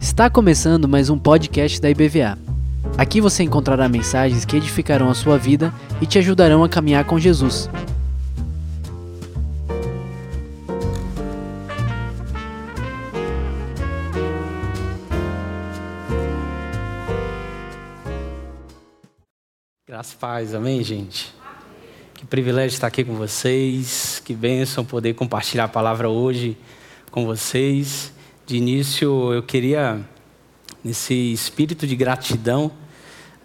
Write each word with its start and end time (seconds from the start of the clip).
Está 0.00 0.28
começando 0.28 0.88
mais 0.88 1.08
um 1.08 1.16
podcast 1.16 1.80
da 1.80 1.88
IBVA. 1.88 2.36
Aqui 2.98 3.20
você 3.20 3.44
encontrará 3.44 3.88
mensagens 3.88 4.44
que 4.44 4.56
edificarão 4.56 5.08
a 5.08 5.14
sua 5.14 5.38
vida 5.38 5.72
e 6.00 6.06
te 6.06 6.18
ajudarão 6.18 6.64
a 6.64 6.68
caminhar 6.68 7.04
com 7.04 7.16
Jesus. 7.16 7.70
Graças 19.86 20.14
paz, 20.14 20.54
amém, 20.56 20.82
gente? 20.82 21.43
Que 22.24 22.28
privilégio 22.28 22.74
estar 22.74 22.86
aqui 22.86 23.04
com 23.04 23.16
vocês, 23.16 24.22
que 24.24 24.34
bênção 24.34 24.82
poder 24.82 25.12
compartilhar 25.12 25.64
a 25.64 25.68
palavra 25.68 26.08
hoje 26.08 26.56
com 27.10 27.26
vocês. 27.26 28.14
De 28.46 28.56
início, 28.56 29.30
eu 29.30 29.42
queria, 29.42 30.00
nesse 30.82 31.34
espírito 31.34 31.86
de 31.86 31.94
gratidão, 31.94 32.70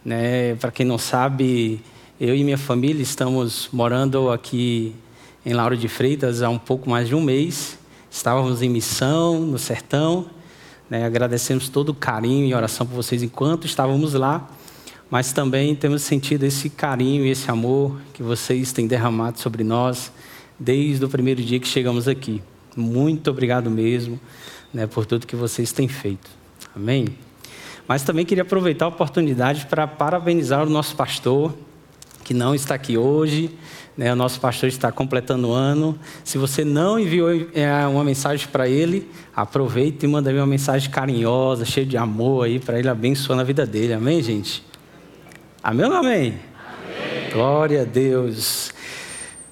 né, 0.04 0.56
para 0.56 0.72
quem 0.72 0.86
não 0.86 0.98
sabe, 0.98 1.82
eu 2.22 2.34
e 2.34 2.42
minha 2.42 2.58
família 2.58 3.04
estamos 3.04 3.68
morando 3.74 4.32
aqui 4.32 4.96
em 5.46 5.52
Lauro 5.52 5.76
de 5.76 5.90
Freitas 5.90 6.42
há 6.42 6.48
um 6.48 6.58
pouco 6.58 6.90
mais 6.90 7.10
de 7.10 7.16
um 7.16 7.22
mês. 7.22 7.78
Estávamos 8.10 8.62
em 8.62 8.70
missão 8.70 9.42
no 9.42 9.60
sertão. 9.60 10.28
Né, 10.90 11.04
agradecemos 11.04 11.68
todo 11.68 11.90
o 11.90 11.94
carinho 11.94 12.46
e 12.46 12.54
oração 12.54 12.88
por 12.88 12.96
vocês 12.96 13.22
enquanto 13.22 13.66
estávamos 13.68 14.14
lá 14.14 14.50
mas 15.10 15.34
também 15.34 15.74
temos 15.76 16.04
sentido 16.04 16.44
esse 16.44 16.70
carinho 16.70 17.26
e 17.26 17.30
esse 17.30 17.50
amor 17.50 18.00
que 18.14 18.22
vocês 18.22 18.72
têm 18.72 18.88
derramado 18.88 19.40
sobre 19.40 19.64
nós 19.64 20.12
desde 20.60 21.04
o 21.04 21.10
primeiro 21.10 21.42
dia 21.42 21.60
que 21.60 21.68
chegamos 21.68 22.08
aqui. 22.08 22.42
Muito 22.76 23.30
obrigado 23.32 23.70
mesmo 23.72 24.20
né, 24.74 24.86
por 24.86 25.06
tudo 25.06 25.26
que 25.26 25.36
vocês 25.36 25.72
têm 25.72 25.88
feito. 25.88 26.30
Amém? 26.76 27.08
Mas 27.88 28.04
também 28.04 28.24
queria 28.24 28.44
aproveitar 28.44 28.86
a 28.86 28.90
oportunidade 28.90 29.66
para 29.66 29.88
parabenizar 29.88 30.68
o 30.68 30.70
nosso 30.70 30.96
pastor, 30.96 31.56
que 32.24 32.34
não 32.34 32.54
está 32.54 32.76
aqui 32.76 32.96
hoje. 32.98 33.50
Né, 33.98 34.14
o 34.14 34.16
nosso 34.16 34.40
pastor 34.40 34.70
está 34.70 34.92
completando 34.92 35.50
o 35.50 35.52
ano. 35.52 35.98
Se 36.24 36.38
você 36.38 36.64
não 36.64 37.00
enviou 37.00 37.30
é, 37.54 37.88
uma 37.88 38.04
mensagem 38.04 38.48
para 38.48 38.70
ele, 38.70 39.10
aproveite 39.36 40.06
e 40.06 40.08
manda 40.08 40.32
uma 40.32 40.46
mensagem 40.46 40.90
carinhosa, 40.92 41.66
cheia 41.66 41.86
de 41.86 41.98
amor 41.98 42.46
aí 42.46 42.60
para 42.60 42.78
ele 42.78 42.88
abençoar 42.88 43.40
a 43.40 43.44
vida 43.44 43.66
dele. 43.66 43.94
Amém, 43.94 44.22
gente? 44.22 44.69
Amém 45.62 45.86
ou 45.86 45.92
não 45.92 45.98
amém? 45.98 46.40
amém? 46.88 47.32
Glória 47.34 47.82
a 47.82 47.84
Deus. 47.84 48.72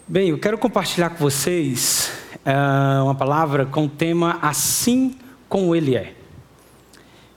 Bem, 0.07 0.29
eu 0.29 0.37
quero 0.37 0.57
compartilhar 0.57 1.09
com 1.09 1.17
vocês 1.17 2.09
uh, 2.45 3.03
uma 3.03 3.13
palavra 3.13 3.65
com 3.65 3.85
o 3.85 3.89
tema 3.89 4.39
Assim 4.41 5.17
como 5.49 5.75
Ele 5.75 5.97
é. 5.97 6.13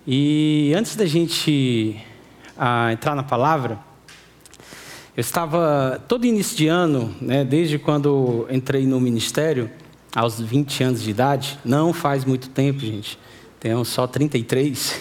E 0.07 0.73
antes 0.77 0.95
da 0.95 1.05
gente 1.05 2.01
uh, 2.57 2.93
entrar 2.93 3.17
na 3.17 3.25
palavra, 3.25 3.77
eu 5.17 5.21
estava 5.21 6.01
todo 6.07 6.25
início 6.25 6.57
de 6.57 6.69
ano, 6.69 7.13
né, 7.21 7.45
desde 7.45 7.77
quando 7.77 8.47
entrei 8.49 8.87
no 8.87 9.01
ministério, 9.01 9.69
aos 10.15 10.41
20 10.41 10.85
anos 10.85 11.03
de 11.03 11.11
idade, 11.11 11.59
não 11.65 11.93
faz 11.93 12.25
muito 12.25 12.49
tempo, 12.49 12.79
gente 12.79 13.19
tenho 13.61 13.85
só 13.85 14.07
33. 14.07 14.99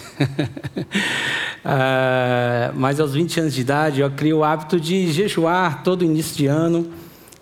ah, 1.64 2.72
mas 2.74 2.98
aos 3.00 3.12
20 3.12 3.40
anos 3.40 3.54
de 3.54 3.60
idade, 3.60 4.00
eu 4.00 4.10
criei 4.10 4.32
o 4.32 4.42
hábito 4.42 4.80
de 4.80 5.12
jejuar 5.12 5.82
todo 5.82 6.04
início 6.04 6.36
de 6.36 6.46
ano, 6.46 6.90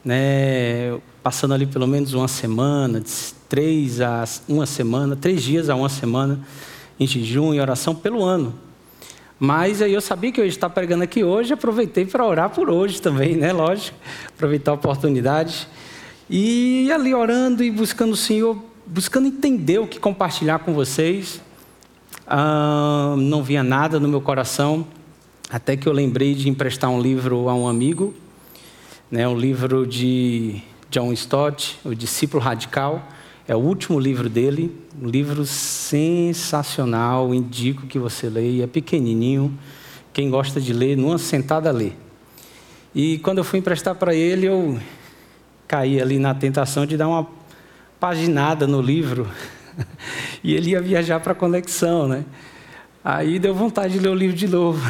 né, 0.04 0.98
passando 1.22 1.54
ali 1.54 1.66
pelo 1.66 1.86
menos 1.86 2.14
uma 2.14 2.28
semana, 2.28 3.00
de 3.00 3.10
três 3.48 4.00
a 4.00 4.24
uma 4.48 4.66
semana, 4.66 5.16
três 5.16 5.42
dias 5.42 5.70
a 5.70 5.74
uma 5.74 5.88
semana, 5.88 6.40
em 6.98 7.06
jejum 7.06 7.54
e 7.54 7.60
oração 7.60 7.94
pelo 7.94 8.24
ano. 8.24 8.54
Mas 9.38 9.80
aí 9.80 9.94
eu 9.94 10.00
sabia 10.00 10.32
que 10.32 10.40
eu 10.40 10.44
ia 10.44 10.48
estar 10.48 10.68
pregando 10.68 11.04
aqui 11.04 11.22
hoje, 11.22 11.52
aproveitei 11.52 12.04
para 12.04 12.26
orar 12.26 12.50
por 12.50 12.68
hoje 12.68 13.00
também, 13.00 13.36
né? 13.36 13.52
Lógico, 13.52 13.96
aproveitar 14.26 14.72
a 14.72 14.74
oportunidade. 14.74 15.68
E 16.28 16.90
ali 16.90 17.14
orando 17.14 17.62
e 17.62 17.70
buscando 17.70 18.12
o 18.12 18.16
Senhor, 18.16 18.60
buscando 18.84 19.28
entender 19.28 19.78
o 19.78 19.86
que 19.86 20.00
compartilhar 20.00 20.58
com 20.58 20.74
vocês. 20.74 21.40
Ah, 22.30 23.14
não 23.16 23.42
via 23.42 23.62
nada 23.62 23.98
no 23.98 24.06
meu 24.06 24.20
coração, 24.20 24.86
até 25.48 25.78
que 25.78 25.88
eu 25.88 25.92
lembrei 25.94 26.34
de 26.34 26.46
emprestar 26.46 26.90
um 26.90 27.00
livro 27.00 27.48
a 27.48 27.54
um 27.54 27.66
amigo, 27.66 28.14
né, 29.10 29.26
um 29.26 29.34
livro 29.34 29.86
de 29.86 30.60
John 30.90 31.10
Stott, 31.14 31.78
O 31.82 31.94
Discípulo 31.94 32.42
Radical. 32.42 33.02
É 33.46 33.56
o 33.56 33.58
último 33.58 33.98
livro 33.98 34.28
dele, 34.28 34.76
um 35.00 35.08
livro 35.08 35.46
sensacional, 35.46 37.34
indico 37.34 37.86
que 37.86 37.98
você 37.98 38.28
leia, 38.28 38.64
é 38.64 38.66
pequenininho. 38.66 39.58
Quem 40.12 40.28
gosta 40.28 40.60
de 40.60 40.74
ler, 40.74 40.98
numa 40.98 41.16
sentada 41.16 41.70
lê. 41.70 41.92
E 42.94 43.16
quando 43.20 43.38
eu 43.38 43.44
fui 43.44 43.58
emprestar 43.58 43.94
para 43.94 44.14
ele, 44.14 44.44
eu 44.44 44.78
caí 45.66 45.98
ali 45.98 46.18
na 46.18 46.34
tentação 46.34 46.84
de 46.84 46.94
dar 46.94 47.08
uma 47.08 47.26
paginada 47.98 48.66
no 48.66 48.82
livro. 48.82 49.26
E 50.42 50.54
ele 50.54 50.70
ia 50.70 50.80
viajar 50.80 51.18
para 51.20 51.32
a 51.32 51.34
conexão, 51.34 52.06
né? 52.06 52.24
Aí 53.04 53.38
deu 53.38 53.54
vontade 53.54 53.94
de 53.94 53.98
ler 53.98 54.10
o 54.10 54.14
livro 54.14 54.36
de 54.36 54.46
novo. 54.46 54.80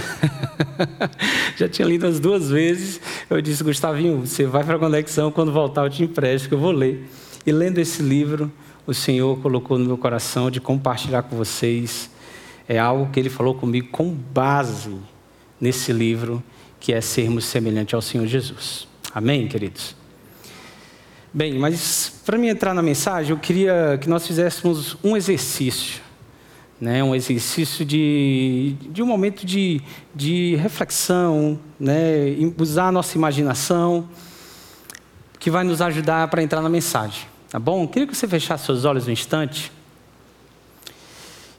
Já 1.57 1.69
tinha 1.69 1.87
lido 1.87 2.07
as 2.07 2.19
duas 2.19 2.51
vezes. 2.51 3.01
Eu 3.29 3.41
disse, 3.41 3.63
Gustavinho, 3.63 4.27
você 4.27 4.45
vai 4.45 4.65
para 4.65 4.77
a 4.77 4.79
conexão, 4.79 5.31
quando 5.31 5.53
voltar 5.53 5.85
eu 5.85 5.91
te 5.91 6.03
empresto, 6.03 6.49
que 6.49 6.55
eu 6.55 6.59
vou 6.59 6.73
ler. 6.73 7.09
E 7.47 7.53
lendo 7.53 7.79
esse 7.79 8.03
livro, 8.03 8.51
o 8.87 8.95
Senhor 8.95 9.39
colocou 9.41 9.79
no 9.79 9.85
meu 9.85 9.99
coração 9.99 10.51
de 10.51 10.61
compartilhar 10.61 11.23
com 11.23 11.37
vocês. 11.37 12.11
É 12.69 12.79
algo 12.79 13.11
que 13.11 13.21
ele 13.21 13.31
falou 13.31 13.55
comigo 13.55 13.89
com 13.89 14.11
base 14.11 14.97
nesse 15.61 15.93
livro, 15.93 16.43
que 16.81 16.93
é 16.93 17.01
sermos 17.01 17.45
semelhantes 17.45 17.95
ao 17.95 18.03
Senhor 18.03 18.27
Jesus. 18.27 18.89
Amém, 19.15 19.49
queridos? 19.49 19.98
Bem, 21.33 21.59
mas 21.59 22.23
para 22.25 22.39
mim 22.39 22.49
entrar 22.49 22.73
na 22.73 22.81
mensagem, 22.81 23.33
eu 23.33 23.39
queria 23.39 23.99
que 24.01 24.09
nós 24.09 24.27
fizéssemos 24.27 24.97
um 25.05 25.15
exercício, 25.15 26.01
né? 26.81 27.05
um 27.05 27.15
exercício 27.15 27.85
de, 27.85 28.75
de 28.91 29.03
um 29.03 29.07
momento 29.07 29.45
de, 29.45 29.83
de 30.15 30.57
reflexão, 30.57 31.61
né? 31.79 32.35
usar 32.59 32.87
a 32.87 32.93
nossa 32.93 33.15
imaginação, 33.19 34.09
que 35.39 35.51
vai 35.51 35.65
nos 35.65 35.83
ajudar 35.83 36.29
para 36.29 36.43
entrar 36.43 36.63
na 36.63 36.69
mensagem. 36.71 37.27
Tá 37.51 37.59
bom? 37.59 37.83
Eu 37.83 37.89
queria 37.89 38.09
que 38.09 38.17
você 38.17 38.27
fechasse 38.27 38.65
seus 38.65 38.87
olhos 38.87 39.07
um 39.07 39.11
instante 39.11 39.71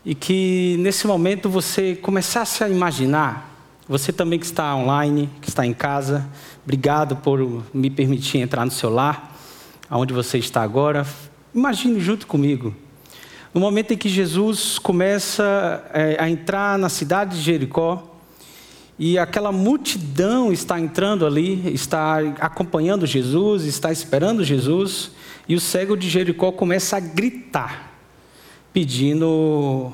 e 0.03 0.15
que 0.15 0.77
nesse 0.79 1.05
momento 1.05 1.47
você 1.47 1.95
começasse 1.95 2.63
a 2.63 2.69
imaginar, 2.69 3.55
você 3.87 4.11
também 4.11 4.39
que 4.39 4.45
está 4.45 4.75
online, 4.75 5.29
que 5.39 5.49
está 5.49 5.63
em 5.63 5.73
casa, 5.73 6.27
obrigado 6.63 7.17
por 7.17 7.63
me 7.71 7.91
permitir 7.91 8.39
entrar 8.39 8.65
no 8.65 8.71
seu 8.71 8.89
lar 8.89 9.29
aonde 9.89 10.13
você 10.13 10.37
está 10.37 10.61
agora, 10.61 11.05
imagine 11.53 11.99
junto 11.99 12.27
comigo. 12.27 12.75
No 13.53 13.59
momento 13.59 13.93
em 13.93 13.97
que 13.97 14.07
Jesus 14.07 14.77
começa 14.77 15.83
é, 15.91 16.17
a 16.19 16.29
entrar 16.29 16.77
na 16.77 16.87
cidade 16.87 17.37
de 17.37 17.41
Jericó, 17.41 18.05
e 18.99 19.17
aquela 19.17 19.51
multidão 19.51 20.51
está 20.51 20.77
entrando 20.79 21.25
ali, 21.25 21.73
está 21.73 22.19
acompanhando 22.39 23.05
Jesus, 23.05 23.63
está 23.63 23.91
esperando 23.91 24.43
Jesus, 24.43 25.11
e 25.47 25.55
o 25.55 25.59
cego 25.59 25.95
de 25.95 26.09
Jericó 26.09 26.51
começa 26.51 26.97
a 26.97 26.99
gritar, 26.99 27.97
pedindo 28.73 29.91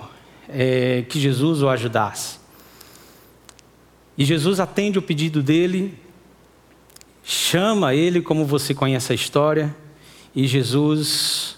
é, 0.50 1.05
que 1.07 1.19
Jesus 1.19 1.61
o 1.61 1.69
ajudasse. 1.69 2.39
E 4.17 4.25
Jesus 4.25 4.59
atende 4.59 4.97
o 4.97 5.01
pedido 5.01 5.44
dele, 5.44 5.97
chama 7.23 7.94
ele, 7.94 8.22
como 8.22 8.44
você 8.44 8.73
conhece 8.73 9.11
a 9.11 9.16
história, 9.16 9.75
e 10.35 10.46
Jesus 10.46 11.56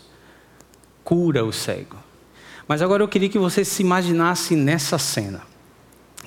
cura 1.03 1.43
o 1.43 1.51
cego. 1.51 1.95
Mas 2.67 2.81
agora 2.81 3.01
eu 3.01 3.07
queria 3.07 3.29
que 3.29 3.39
você 3.39 3.63
se 3.63 3.81
imaginasse 3.81 4.55
nessa 4.55 4.99
cena. 4.99 5.41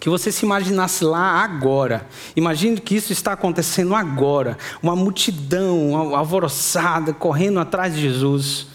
Que 0.00 0.08
você 0.08 0.32
se 0.32 0.46
imaginasse 0.46 1.04
lá 1.04 1.44
agora. 1.44 2.08
Imagine 2.34 2.80
que 2.80 2.96
isso 2.96 3.12
está 3.12 3.34
acontecendo 3.34 3.94
agora. 3.94 4.56
Uma 4.82 4.96
multidão 4.96 5.94
alvoroçada 6.16 7.12
correndo 7.12 7.60
atrás 7.60 7.94
de 7.94 8.00
Jesus. 8.00 8.68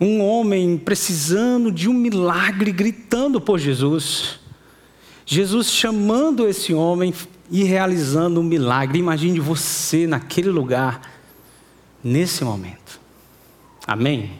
Um 0.00 0.22
homem 0.22 0.78
precisando 0.78 1.72
de 1.72 1.88
um 1.88 1.92
milagre, 1.92 2.70
gritando 2.70 3.40
por 3.40 3.58
Jesus. 3.58 4.38
Jesus 5.26 5.72
chamando 5.72 6.46
esse 6.46 6.72
homem 6.72 7.12
e 7.50 7.64
realizando 7.64 8.40
um 8.40 8.44
milagre. 8.44 9.00
Imagine 9.00 9.40
você 9.40 10.06
naquele 10.06 10.50
lugar 10.50 11.13
nesse 12.04 12.44
momento. 12.44 13.00
Amém? 13.86 14.38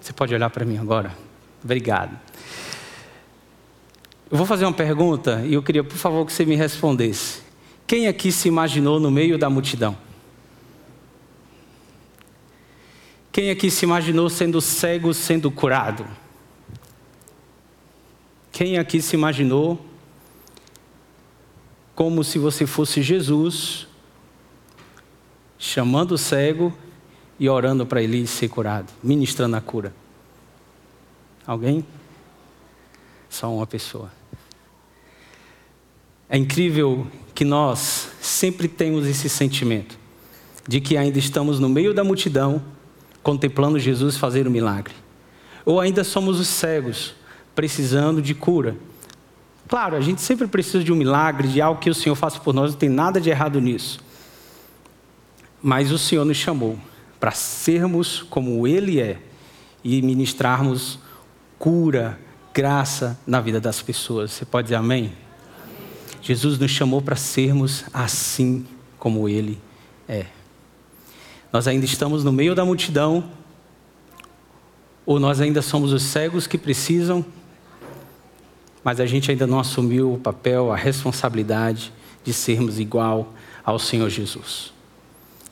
Você 0.00 0.12
pode 0.12 0.34
olhar 0.34 0.50
para 0.50 0.64
mim 0.64 0.76
agora? 0.76 1.16
Obrigado. 1.62 2.18
Eu 4.30 4.36
vou 4.36 4.46
fazer 4.46 4.64
uma 4.64 4.72
pergunta 4.72 5.42
e 5.46 5.54
eu 5.54 5.62
queria, 5.62 5.84
por 5.84 5.96
favor, 5.96 6.26
que 6.26 6.32
você 6.32 6.44
me 6.44 6.56
respondesse. 6.56 7.42
Quem 7.86 8.08
aqui 8.08 8.32
se 8.32 8.48
imaginou 8.48 8.98
no 8.98 9.10
meio 9.10 9.38
da 9.38 9.48
multidão? 9.48 9.96
Quem 13.30 13.50
aqui 13.50 13.70
se 13.70 13.84
imaginou 13.84 14.28
sendo 14.28 14.60
cego 14.60 15.14
sendo 15.14 15.50
curado? 15.50 16.06
Quem 18.52 18.78
aqui 18.78 19.00
se 19.00 19.14
imaginou 19.16 19.84
como 21.94 22.24
se 22.24 22.38
você 22.38 22.66
fosse 22.66 23.02
Jesus, 23.02 23.86
chamando 25.58 26.12
o 26.12 26.18
cego 26.18 26.76
e 27.38 27.48
orando 27.48 27.86
para 27.86 28.02
ele 28.02 28.26
ser 28.26 28.48
curado, 28.48 28.92
ministrando 29.02 29.56
a 29.56 29.60
cura? 29.60 29.92
Alguém? 31.46 31.84
Só 33.28 33.52
uma 33.52 33.66
pessoa. 33.66 34.10
É 36.28 36.38
incrível 36.38 37.06
que 37.34 37.44
nós 37.44 38.08
sempre 38.20 38.68
temos 38.68 39.06
esse 39.06 39.28
sentimento 39.28 39.98
de 40.66 40.80
que 40.80 40.96
ainda 40.96 41.18
estamos 41.18 41.60
no 41.60 41.68
meio 41.68 41.92
da 41.92 42.02
multidão 42.02 42.62
contemplando 43.22 43.78
Jesus 43.78 44.16
fazer 44.16 44.46
o 44.46 44.50
um 44.50 44.52
milagre. 44.52 44.94
Ou 45.64 45.80
ainda 45.80 46.04
somos 46.04 46.38
os 46.38 46.48
cegos, 46.48 47.14
precisando 47.54 48.20
de 48.20 48.34
cura. 48.34 48.76
Claro, 49.68 49.96
a 49.96 50.00
gente 50.00 50.20
sempre 50.20 50.46
precisa 50.46 50.84
de 50.84 50.92
um 50.92 50.96
milagre, 50.96 51.48
de 51.48 51.60
algo 51.60 51.80
que 51.80 51.88
o 51.88 51.94
Senhor 51.94 52.14
faça 52.14 52.38
por 52.38 52.54
nós, 52.54 52.72
não 52.72 52.78
tem 52.78 52.88
nada 52.88 53.20
de 53.20 53.30
errado 53.30 53.60
nisso. 53.60 53.98
Mas 55.66 55.90
o 55.90 55.96
Senhor 55.96 56.26
nos 56.26 56.36
chamou 56.36 56.78
para 57.18 57.30
sermos 57.30 58.20
como 58.28 58.68
Ele 58.68 59.00
é 59.00 59.18
e 59.82 60.02
ministrarmos 60.02 60.98
cura, 61.58 62.20
graça 62.52 63.18
na 63.26 63.40
vida 63.40 63.58
das 63.58 63.80
pessoas. 63.80 64.30
Você 64.32 64.44
pode 64.44 64.66
dizer 64.66 64.74
amém? 64.74 65.06
amém. 65.06 65.12
Jesus 66.20 66.58
nos 66.58 66.70
chamou 66.70 67.00
para 67.00 67.16
sermos 67.16 67.86
assim 67.94 68.66
como 68.98 69.26
Ele 69.26 69.58
é. 70.06 70.26
Nós 71.50 71.66
ainda 71.66 71.86
estamos 71.86 72.22
no 72.22 72.30
meio 72.30 72.54
da 72.54 72.62
multidão, 72.62 73.24
ou 75.06 75.18
nós 75.18 75.40
ainda 75.40 75.62
somos 75.62 75.94
os 75.94 76.02
cegos 76.02 76.46
que 76.46 76.58
precisam, 76.58 77.24
mas 78.84 79.00
a 79.00 79.06
gente 79.06 79.30
ainda 79.30 79.46
não 79.46 79.58
assumiu 79.58 80.12
o 80.12 80.18
papel, 80.18 80.70
a 80.70 80.76
responsabilidade 80.76 81.90
de 82.22 82.34
sermos 82.34 82.78
igual 82.78 83.32
ao 83.64 83.78
Senhor 83.78 84.10
Jesus. 84.10 84.73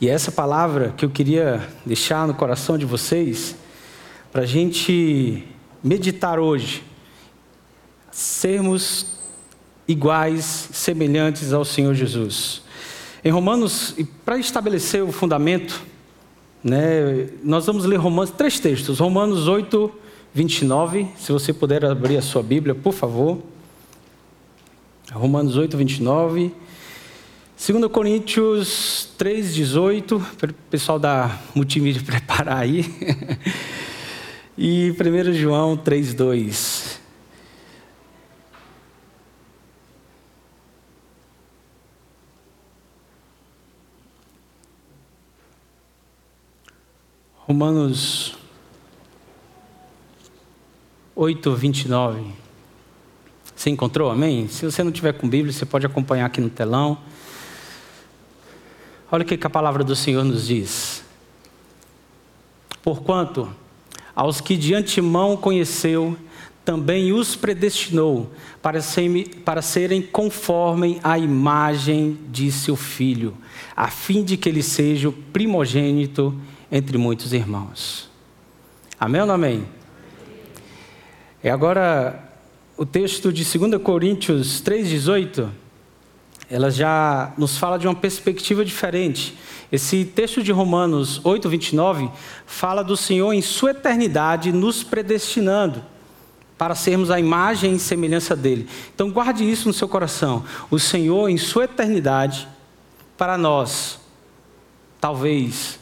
E 0.02 0.08
essa 0.08 0.30
palavra 0.30 0.92
que 0.94 1.04
eu 1.04 1.08
queria 1.08 1.66
deixar 1.86 2.26
no 2.26 2.34
coração 2.34 2.76
de 2.76 2.84
vocês, 2.84 3.56
para 4.30 4.42
a 4.42 4.46
gente 4.46 5.48
meditar 5.82 6.38
hoje, 6.38 6.82
sermos 8.10 9.18
iguais, 9.88 10.68
semelhantes 10.72 11.54
ao 11.54 11.64
Senhor 11.64 11.94
Jesus. 11.94 12.62
Em 13.24 13.30
Romanos, 13.30 13.96
para 14.24 14.36
estabelecer 14.36 15.02
o 15.02 15.10
fundamento 15.10 15.90
né? 16.62 17.28
Nós 17.42 17.66
vamos 17.66 17.84
ler 17.84 17.96
Romanos, 17.96 18.30
três 18.30 18.60
textos. 18.60 19.00
Romanos 19.00 19.48
8, 19.48 19.90
29. 20.32 21.08
Se 21.16 21.32
você 21.32 21.52
puder 21.52 21.84
abrir 21.84 22.16
a 22.16 22.22
sua 22.22 22.42
Bíblia, 22.42 22.74
por 22.74 22.92
favor. 22.92 23.38
Romanos 25.12 25.56
8, 25.56 25.76
29. 25.76 26.54
2 27.64 27.86
Coríntios 27.92 29.10
3, 29.16 29.54
18. 29.54 30.18
Para 30.36 30.50
o 30.50 30.54
pessoal 30.68 30.98
da 30.98 31.38
multimídia 31.54 32.02
preparar 32.04 32.58
aí. 32.58 32.84
e 34.58 34.90
1 34.90 35.32
João 35.32 35.76
3, 35.76 36.12
2. 36.12 37.00
Romanos 47.36 48.36
8, 51.14 51.54
29. 51.54 52.24
Você 53.54 53.70
encontrou? 53.70 54.10
Amém? 54.10 54.48
Se 54.48 54.64
você 54.64 54.82
não 54.82 54.90
tiver 54.90 55.12
com 55.12 55.28
Bíblia, 55.28 55.52
você 55.52 55.64
pode 55.64 55.86
acompanhar 55.86 56.26
aqui 56.26 56.40
no 56.40 56.50
telão. 56.50 56.98
Olha 59.14 59.24
o 59.24 59.26
que 59.26 59.46
a 59.46 59.50
palavra 59.50 59.84
do 59.84 59.94
Senhor 59.94 60.24
nos 60.24 60.46
diz. 60.46 61.04
Porquanto, 62.82 63.46
aos 64.16 64.40
que 64.40 64.56
de 64.56 64.72
antemão 64.72 65.36
conheceu, 65.36 66.16
também 66.64 67.12
os 67.12 67.36
predestinou 67.36 68.30
para, 68.62 68.78
para 69.44 69.60
serem 69.60 70.00
conforme 70.00 70.98
a 71.04 71.18
imagem 71.18 72.16
de 72.30 72.50
seu 72.50 72.74
filho, 72.74 73.36
a 73.76 73.88
fim 73.88 74.24
de 74.24 74.38
que 74.38 74.48
ele 74.48 74.62
seja 74.62 75.10
o 75.10 75.12
primogênito 75.12 76.34
entre 76.70 76.96
muitos 76.96 77.34
irmãos. 77.34 78.08
Amém 78.98 79.20
ou 79.20 79.26
não 79.26 79.34
amém? 79.34 79.66
E 81.44 81.50
agora, 81.50 82.32
o 82.78 82.86
texto 82.86 83.30
de 83.30 83.44
2 83.44 83.82
Coríntios 83.82 84.62
3,18, 84.62 85.50
ela 86.52 86.70
já 86.70 87.32
nos 87.38 87.56
fala 87.56 87.78
de 87.78 87.88
uma 87.88 87.94
perspectiva 87.94 88.62
diferente. 88.62 89.34
Esse 89.72 90.04
texto 90.04 90.42
de 90.42 90.52
Romanos 90.52 91.18
8, 91.24 91.48
29 91.48 92.10
fala 92.44 92.84
do 92.84 92.94
Senhor 92.94 93.32
em 93.32 93.40
sua 93.40 93.70
eternidade 93.70 94.52
nos 94.52 94.82
predestinando 94.82 95.82
para 96.58 96.74
sermos 96.74 97.10
a 97.10 97.18
imagem 97.18 97.72
e 97.72 97.78
semelhança 97.78 98.36
dele. 98.36 98.68
Então 98.94 99.10
guarde 99.10 99.50
isso 99.50 99.66
no 99.66 99.72
seu 99.72 99.88
coração. 99.88 100.44
O 100.70 100.78
Senhor 100.78 101.30
em 101.30 101.38
sua 101.38 101.64
eternidade 101.64 102.46
para 103.16 103.38
nós, 103.38 103.98
talvez 105.00 105.80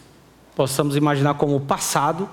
possamos 0.55 0.95
imaginar 0.95 1.35
como 1.35 1.57
o 1.57 1.61
passado, 1.61 2.31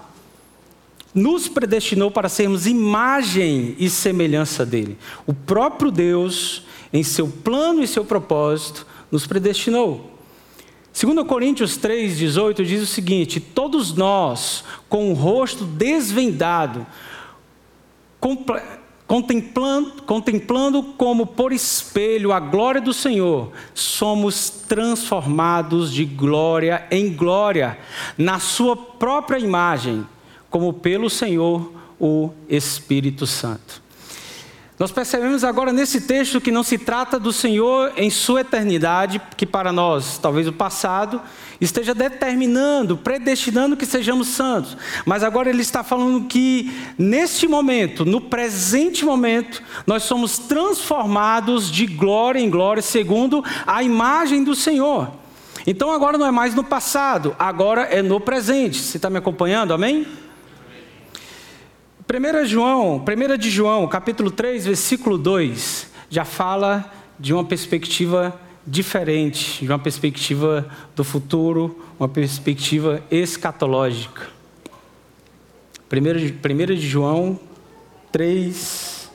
nos 1.11 1.47
predestinou 1.47 2.11
para 2.11 2.29
sermos 2.29 2.67
imagem 2.67 3.75
e 3.79 3.89
semelhança 3.89 4.63
dele. 4.63 4.95
O 5.25 5.33
próprio 5.33 5.89
Deus, 5.89 6.66
em 6.91 7.03
seu 7.03 7.27
plano 7.27 7.83
e 7.83 7.87
seu 7.87 8.05
propósito, 8.05 8.85
nos 9.11 9.25
predestinou. 9.25 10.17
2 10.99 11.27
Coríntios 11.27 11.77
3,18 11.77 12.63
diz 12.63 12.81
o 12.81 12.87
seguinte: 12.87 13.39
Todos 13.39 13.93
nós, 13.93 14.63
com 14.89 15.11
o 15.11 15.13
rosto 15.13 15.63
desvendado, 15.63 16.87
contemplando, 19.05 20.01
contemplando 20.03 20.83
como 20.97 21.27
por 21.27 21.53
espelho 21.53 22.31
a 22.31 22.39
glória 22.39 22.81
do 22.81 22.93
Senhor, 22.93 23.51
somos 23.75 24.49
transformados 24.49 25.93
de 25.93 26.03
glória 26.03 26.87
em 26.89 27.13
glória, 27.13 27.77
na 28.17 28.39
Sua 28.39 28.75
própria 28.75 29.37
imagem, 29.37 30.03
como 30.49 30.73
pelo 30.73 31.09
Senhor, 31.11 31.71
o 31.99 32.31
Espírito 32.49 33.27
Santo. 33.27 33.86
Nós 34.79 34.91
percebemos 34.91 35.43
agora 35.43 35.73
nesse 35.73 36.01
texto 36.01 36.39
que 36.39 36.51
não 36.51 36.61
se 36.61 36.77
trata 36.77 37.19
do 37.19 37.33
Senhor 37.33 37.93
em 37.97 38.11
sua 38.11 38.41
eternidade, 38.41 39.19
que 39.35 39.45
para 39.45 39.71
nós, 39.71 40.19
talvez 40.19 40.47
o 40.47 40.53
passado, 40.53 41.19
esteja 41.59 41.95
determinando, 41.95 42.95
predestinando 42.95 43.75
que 43.75 43.87
sejamos 43.87 44.27
santos. 44.27 44.77
Mas 45.03 45.23
agora 45.23 45.49
ele 45.49 45.63
está 45.63 45.83
falando 45.83 46.27
que 46.27 46.71
neste 46.95 47.47
momento, 47.47 48.05
no 48.05 48.21
presente 48.21 49.03
momento, 49.03 49.63
nós 49.87 50.03
somos 50.03 50.37
transformados 50.37 51.71
de 51.71 51.87
glória 51.87 52.39
em 52.39 52.49
glória, 52.49 52.83
segundo 52.83 53.43
a 53.65 53.81
imagem 53.81 54.43
do 54.43 54.53
Senhor. 54.53 55.09
Então 55.65 55.91
agora 55.91 56.19
não 56.19 56.27
é 56.27 56.31
mais 56.31 56.53
no 56.53 56.63
passado, 56.63 57.35
agora 57.39 57.81
é 57.81 58.03
no 58.03 58.19
presente. 58.19 58.77
Você 58.77 58.97
está 58.97 59.09
me 59.09 59.17
acompanhando? 59.17 59.73
Amém? 59.73 60.05
1 62.09 62.45
João, 62.45 63.03
1 63.03 63.37
de 63.37 63.49
João, 63.49 63.85
capítulo 63.85 64.31
3, 64.31 64.65
versículo 64.65 65.17
2, 65.17 65.91
já 66.09 66.23
fala 66.23 66.89
de 67.19 67.33
uma 67.33 67.43
perspectiva 67.43 68.39
diferente, 68.65 69.65
de 69.65 69.69
uma 69.69 69.77
perspectiva 69.77 70.69
do 70.95 71.03
futuro, 71.03 71.85
uma 71.99 72.07
perspectiva 72.07 73.03
escatológica. 73.11 74.29
1 75.91 76.75
de 76.77 76.87
João 76.87 77.37
3, 78.09 79.11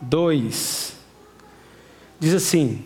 2 0.00 0.96
diz 2.18 2.32
assim: 2.32 2.82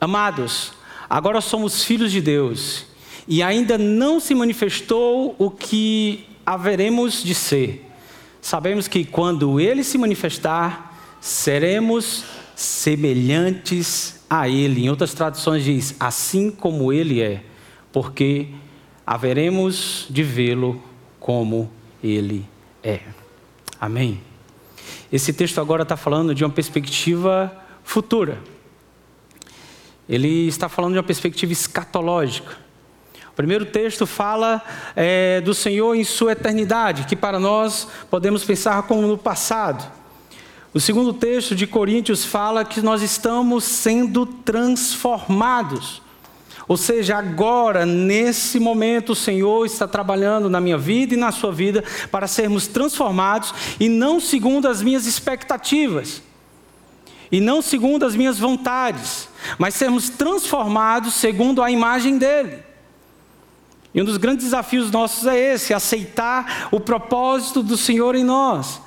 Amados, 0.00 0.72
agora 1.10 1.42
somos 1.42 1.84
filhos 1.84 2.10
de 2.10 2.22
Deus, 2.22 2.86
e 3.28 3.42
ainda 3.42 3.76
não 3.76 4.18
se 4.20 4.34
manifestou 4.34 5.36
o 5.38 5.50
que 5.50 6.32
haveremos 6.44 7.22
de 7.22 7.34
ser. 7.34 7.90
Sabemos 8.40 8.88
que 8.88 9.04
quando 9.04 9.58
ele 9.58 9.82
se 9.82 9.96
manifestar, 9.96 11.16
seremos 11.20 12.24
semelhantes 12.54 14.22
a 14.28 14.48
ele. 14.48 14.84
Em 14.84 14.90
outras 14.90 15.14
traduções 15.14 15.64
diz: 15.64 15.96
assim 15.98 16.50
como 16.50 16.92
ele 16.92 17.20
é, 17.22 17.42
porque 17.92 18.48
haveremos 19.06 20.06
de 20.10 20.22
vê-lo 20.22 20.82
como 21.18 21.70
ele 22.02 22.46
é. 22.82 23.00
Amém. 23.80 24.20
Esse 25.10 25.32
texto 25.32 25.60
agora 25.60 25.82
está 25.82 25.96
falando 25.96 26.34
de 26.34 26.44
uma 26.44 26.50
perspectiva 26.50 27.54
futura. 27.82 28.42
Ele 30.08 30.46
está 30.48 30.68
falando 30.68 30.92
de 30.92 30.98
uma 30.98 31.04
perspectiva 31.04 31.52
escatológica. 31.52 32.63
O 33.34 33.36
primeiro 33.36 33.66
texto 33.66 34.06
fala 34.06 34.62
é, 34.94 35.40
do 35.40 35.52
Senhor 35.52 35.96
em 35.96 36.04
sua 36.04 36.32
eternidade, 36.32 37.04
que 37.04 37.16
para 37.16 37.40
nós 37.40 37.88
podemos 38.08 38.44
pensar 38.44 38.84
como 38.84 39.02
no 39.02 39.18
passado. 39.18 39.84
O 40.72 40.78
segundo 40.78 41.12
texto 41.12 41.52
de 41.52 41.66
Coríntios 41.66 42.24
fala 42.24 42.64
que 42.64 42.80
nós 42.80 43.02
estamos 43.02 43.64
sendo 43.64 44.24
transformados. 44.24 46.00
Ou 46.68 46.76
seja, 46.76 47.16
agora, 47.16 47.84
nesse 47.84 48.60
momento, 48.60 49.10
o 49.10 49.16
Senhor 49.16 49.66
está 49.66 49.88
trabalhando 49.88 50.48
na 50.48 50.60
minha 50.60 50.78
vida 50.78 51.14
e 51.14 51.16
na 51.16 51.32
sua 51.32 51.50
vida 51.50 51.82
para 52.12 52.28
sermos 52.28 52.68
transformados 52.68 53.52
e 53.80 53.88
não 53.88 54.20
segundo 54.20 54.68
as 54.68 54.80
minhas 54.80 55.06
expectativas, 55.06 56.22
e 57.32 57.40
não 57.40 57.60
segundo 57.60 58.06
as 58.06 58.14
minhas 58.14 58.38
vontades, 58.38 59.28
mas 59.58 59.74
sermos 59.74 60.08
transformados 60.08 61.14
segundo 61.14 61.64
a 61.64 61.68
imagem 61.68 62.16
dEle. 62.16 62.63
E 63.94 64.02
um 64.02 64.04
dos 64.04 64.16
grandes 64.16 64.46
desafios 64.46 64.90
nossos 64.90 65.26
é 65.26 65.54
esse: 65.54 65.72
aceitar 65.72 66.68
o 66.72 66.80
propósito 66.80 67.62
do 67.62 67.76
Senhor 67.76 68.14
em 68.14 68.24
nós. 68.24 68.82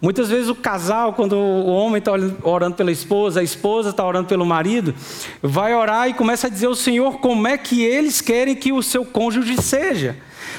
Muitas 0.00 0.28
vezes 0.28 0.50
o 0.50 0.54
casal, 0.54 1.14
quando 1.14 1.34
o 1.34 1.66
homem 1.66 1.98
está 1.98 2.12
orando 2.42 2.76
pela 2.76 2.92
esposa, 2.92 3.40
a 3.40 3.42
esposa 3.42 3.88
está 3.88 4.04
orando 4.04 4.28
pelo 4.28 4.44
marido, 4.44 4.94
vai 5.40 5.74
orar 5.74 6.10
e 6.10 6.12
começa 6.12 6.46
a 6.46 6.50
dizer 6.50 6.66
ao 6.66 6.74
Senhor 6.74 7.20
como 7.20 7.48
é 7.48 7.56
que 7.56 7.82
eles 7.82 8.20
querem 8.20 8.54
que 8.54 8.70
o 8.70 8.82
seu 8.82 9.06
cônjuge 9.06 9.62
seja. 9.62 10.16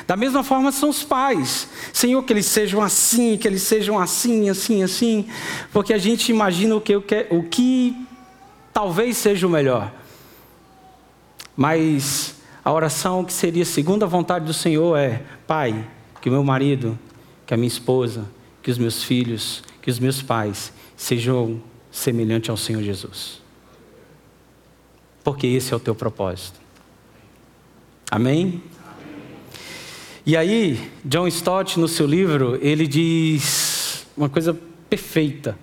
Da 0.07 0.15
mesma 0.15 0.43
forma 0.43 0.71
são 0.71 0.89
os 0.89 1.03
pais. 1.03 1.67
Senhor, 1.93 2.23
que 2.23 2.33
eles 2.33 2.45
sejam 2.47 2.81
assim, 2.81 3.37
que 3.37 3.47
eles 3.47 3.61
sejam 3.61 3.99
assim, 3.99 4.49
assim, 4.49 4.81
assim. 4.81 5.27
Porque 5.71 5.93
a 5.93 5.97
gente 5.97 6.29
imagina 6.29 6.75
o 6.75 6.81
que, 6.81 6.95
o 6.95 7.01
que, 7.01 7.27
o 7.29 7.43
que 7.43 7.95
talvez 8.73 9.15
seja 9.17 9.45
o 9.45 9.49
melhor. 9.49 9.91
Mas 11.55 12.34
a 12.65 12.73
oração 12.73 13.23
que 13.23 13.31
seria 13.31 13.63
segundo 13.63 14.03
a 14.03 14.07
vontade 14.07 14.43
do 14.43 14.53
Senhor 14.53 14.97
é: 14.97 15.21
Pai, 15.45 15.87
que 16.19 16.27
o 16.27 16.31
meu 16.31 16.43
marido, 16.43 16.97
que 17.45 17.53
a 17.53 17.57
minha 17.57 17.67
esposa, 17.67 18.25
que 18.63 18.71
os 18.71 18.79
meus 18.79 19.03
filhos, 19.03 19.63
que 19.83 19.91
os 19.91 19.99
meus 19.99 20.23
pais 20.23 20.73
sejam 20.97 21.61
semelhantes 21.91 22.49
ao 22.49 22.57
Senhor 22.57 22.81
Jesus. 22.81 23.39
Porque 25.23 25.45
esse 25.45 25.71
é 25.71 25.77
o 25.77 25.79
teu 25.79 25.93
propósito. 25.93 26.59
Amém? 28.09 28.63
E 30.25 30.35
aí, 30.35 30.91
John 31.03 31.27
Stott, 31.27 31.79
no 31.79 31.87
seu 31.87 32.07
livro, 32.07 32.57
ele 32.63 32.87
diz 32.87 34.07
uma 34.17 34.27
coisa 34.27 34.57
perfeita. 34.89 35.55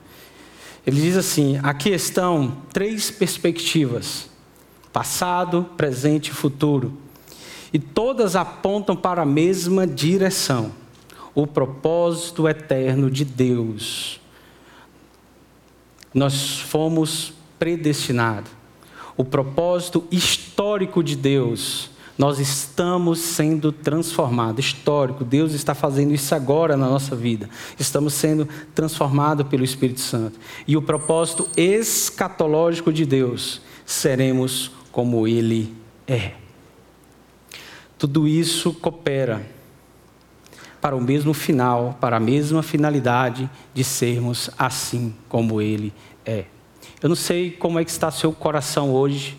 Ele 0.86 1.00
diz 1.00 1.16
assim: 1.16 1.58
aqui 1.64 1.90
estão 1.90 2.62
três 2.72 3.10
perspectivas: 3.10 4.30
passado, 4.92 5.70
presente 5.76 6.28
e 6.28 6.34
futuro. 6.34 6.92
E 7.72 7.78
todas 7.78 8.36
apontam 8.36 8.94
para 8.94 9.22
a 9.22 9.26
mesma 9.26 9.86
direção 9.86 10.72
o 11.34 11.46
propósito 11.46 12.46
eterno 12.46 13.10
de 13.10 13.24
Deus. 13.24 14.20
Nós 16.12 16.60
fomos 16.60 17.32
predestinados. 17.58 18.50
O 19.16 19.24
propósito 19.24 20.04
histórico 20.10 21.02
de 21.02 21.16
Deus. 21.16 21.90
Nós 22.18 22.38
estamos 22.38 23.18
sendo 23.18 23.72
transformados. 23.72 24.66
Histórico. 24.66 25.24
Deus 25.24 25.54
está 25.54 25.74
fazendo 25.74 26.12
isso 26.12 26.34
agora 26.34 26.76
na 26.76 26.86
nossa 26.86 27.16
vida. 27.16 27.48
Estamos 27.78 28.12
sendo 28.12 28.46
transformados 28.74 29.46
pelo 29.48 29.64
Espírito 29.64 30.00
Santo. 30.00 30.38
E 30.66 30.76
o 30.76 30.82
propósito 30.82 31.48
escatológico 31.56 32.92
de 32.92 33.06
Deus. 33.06 33.62
Seremos 33.86 34.70
como 34.92 35.26
Ele 35.26 35.74
é. 36.06 36.32
Tudo 37.98 38.28
isso 38.28 38.72
coopera 38.74 39.44
para 40.80 40.94
o 40.96 41.00
mesmo 41.00 41.32
final, 41.32 41.96
para 42.00 42.16
a 42.16 42.20
mesma 42.20 42.62
finalidade 42.62 43.48
de 43.72 43.82
sermos 43.82 44.50
assim 44.58 45.14
como 45.28 45.60
Ele 45.62 45.92
é. 46.26 46.44
Eu 47.00 47.08
não 47.08 47.16
sei 47.16 47.50
como 47.50 47.78
é 47.78 47.84
que 47.84 47.90
está 47.90 48.10
seu 48.10 48.32
coração 48.32 48.92
hoje, 48.92 49.38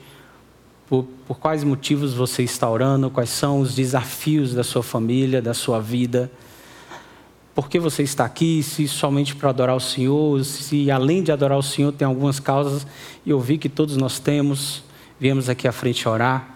por, 0.87 1.05
por 1.27 1.39
quais 1.39 1.63
motivos 1.63 2.13
você 2.13 2.43
está 2.43 2.69
orando, 2.69 3.09
quais 3.09 3.29
são 3.29 3.59
os 3.59 3.75
desafios 3.75 4.53
da 4.53 4.63
sua 4.63 4.83
família, 4.83 5.41
da 5.41 5.53
sua 5.53 5.79
vida. 5.79 6.31
Por 7.55 7.69
que 7.69 7.79
você 7.79 8.03
está 8.03 8.25
aqui? 8.25 8.63
Se 8.63 8.87
somente 8.87 9.35
para 9.35 9.49
adorar 9.49 9.75
o 9.75 9.79
Senhor, 9.79 10.43
se 10.43 10.89
além 10.89 11.21
de 11.21 11.31
adorar 11.31 11.57
o 11.57 11.63
Senhor 11.63 11.91
tem 11.91 12.05
algumas 12.05 12.39
causas, 12.39 12.87
e 13.25 13.29
eu 13.29 13.39
vi 13.39 13.57
que 13.57 13.69
todos 13.69 13.95
nós 13.95 14.19
temos, 14.19 14.83
viemos 15.23 15.47
aqui 15.47 15.69
à 15.69 15.71
frente 15.71 16.05
orar. 16.05 16.53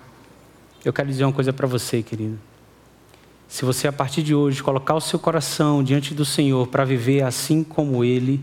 Eu 0.84 0.92
quero 0.92 1.08
dizer 1.08 1.24
uma 1.24 1.32
coisa 1.32 1.54
para 1.54 1.66
você, 1.66 2.04
querido. 2.04 2.38
Se 3.48 3.64
você, 3.64 3.88
a 3.88 3.94
partir 3.94 4.22
de 4.22 4.36
hoje, 4.36 4.62
colocar 4.62 4.94
o 4.94 5.00
seu 5.00 5.18
coração 5.18 5.82
diante 5.82 6.14
do 6.14 6.26
Senhor 6.26 6.68
para 6.68 6.84
viver 6.84 7.24
assim 7.24 7.64
como 7.64 8.04
Ele, 8.04 8.42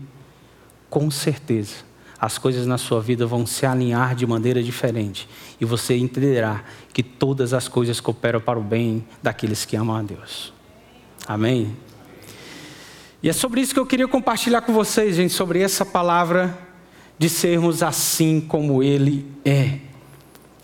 com 0.89 1.11
certeza, 1.11 1.75
as 2.19 2.39
coisas 2.39 2.65
na 2.65 2.79
sua 2.79 2.99
vida 3.01 3.27
vão 3.27 3.45
se 3.45 3.67
alinhar 3.67 4.15
de 4.15 4.25
maneira 4.25 4.63
diferente. 4.63 5.29
E 5.61 5.65
você 5.65 5.95
entenderá 5.95 6.63
que 6.91 7.03
todas 7.03 7.53
as 7.53 7.67
coisas 7.67 7.99
cooperam 7.99 8.41
para 8.41 8.57
o 8.57 8.63
bem 8.63 9.05
daqueles 9.21 9.63
que 9.63 9.75
amam 9.75 9.95
a 9.95 10.01
Deus. 10.01 10.51
Amém? 11.27 11.77
E 13.21 13.29
é 13.29 13.33
sobre 13.33 13.61
isso 13.61 13.75
que 13.75 13.79
eu 13.79 13.85
queria 13.85 14.07
compartilhar 14.07 14.61
com 14.61 14.73
vocês, 14.73 15.17
gente, 15.17 15.33
sobre 15.33 15.61
essa 15.61 15.85
palavra 15.85 16.57
de 17.15 17.29
sermos 17.29 17.83
assim 17.83 18.41
como 18.41 18.81
Ele 18.81 19.23
é. 19.45 19.93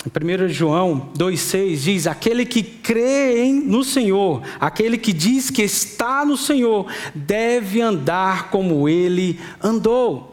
1 0.05 0.49
João 0.49 1.11
2,6 1.15 1.75
diz: 1.77 2.07
Aquele 2.07 2.45
que 2.45 2.63
crê 2.63 3.43
em, 3.43 3.53
no 3.53 3.83
Senhor, 3.83 4.41
aquele 4.59 4.97
que 4.97 5.13
diz 5.13 5.51
que 5.51 5.61
está 5.61 6.25
no 6.25 6.35
Senhor, 6.35 6.87
deve 7.13 7.81
andar 7.81 8.49
como 8.49 8.89
ele 8.89 9.39
andou. 9.61 10.31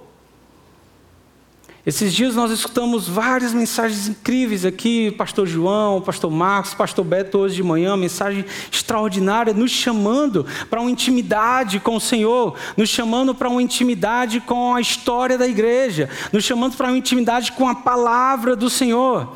Esses 1.89 2.13
dias 2.13 2.35
nós 2.35 2.51
escutamos 2.51 3.09
várias 3.09 3.55
mensagens 3.55 4.09
incríveis 4.09 4.65
aqui, 4.65 5.11
pastor 5.13 5.47
João, 5.47 6.03
pastor 6.03 6.31
Marcos, 6.31 6.75
pastor 6.75 7.03
Beto 7.03 7.39
hoje 7.39 7.57
de 7.57 7.63
manhã, 7.63 7.97
mensagem 7.97 8.45
extraordinária, 8.71 9.55
nos 9.55 9.71
chamando 9.71 10.45
para 10.69 10.81
uma 10.81 10.91
intimidade 10.91 11.81
com 11.81 11.97
o 11.97 12.01
Senhor, 12.01 12.55
nos 12.77 12.91
chamando 12.91 13.35
para 13.35 13.49
uma 13.49 13.63
intimidade 13.63 14.39
com 14.41 14.75
a 14.75 14.83
história 14.83 15.39
da 15.39 15.49
igreja, 15.49 16.11
nos 16.31 16.45
chamando 16.45 16.77
para 16.77 16.89
uma 16.89 16.99
intimidade 16.99 17.53
com 17.53 17.67
a 17.67 17.75
palavra 17.75 18.55
do 18.55 18.69
Senhor. 18.69 19.35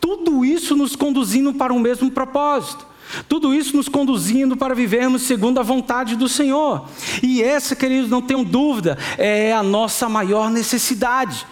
Tudo 0.00 0.44
isso 0.44 0.76
nos 0.76 0.94
conduzindo 0.96 1.54
para 1.54 1.72
o 1.72 1.78
mesmo 1.78 2.10
propósito. 2.10 2.86
Tudo 3.28 3.54
isso 3.54 3.76
nos 3.76 3.88
conduzindo 3.88 4.56
para 4.56 4.74
vivermos 4.74 5.22
segundo 5.22 5.58
a 5.58 5.62
vontade 5.62 6.14
do 6.14 6.28
Senhor. 6.28 6.86
E 7.22 7.42
essa, 7.42 7.74
queridos, 7.74 8.10
não 8.10 8.20
tenham 8.20 8.44
dúvida, 8.44 8.98
é 9.16 9.52
a 9.52 9.62
nossa 9.62 10.08
maior 10.08 10.50
necessidade. 10.50 11.46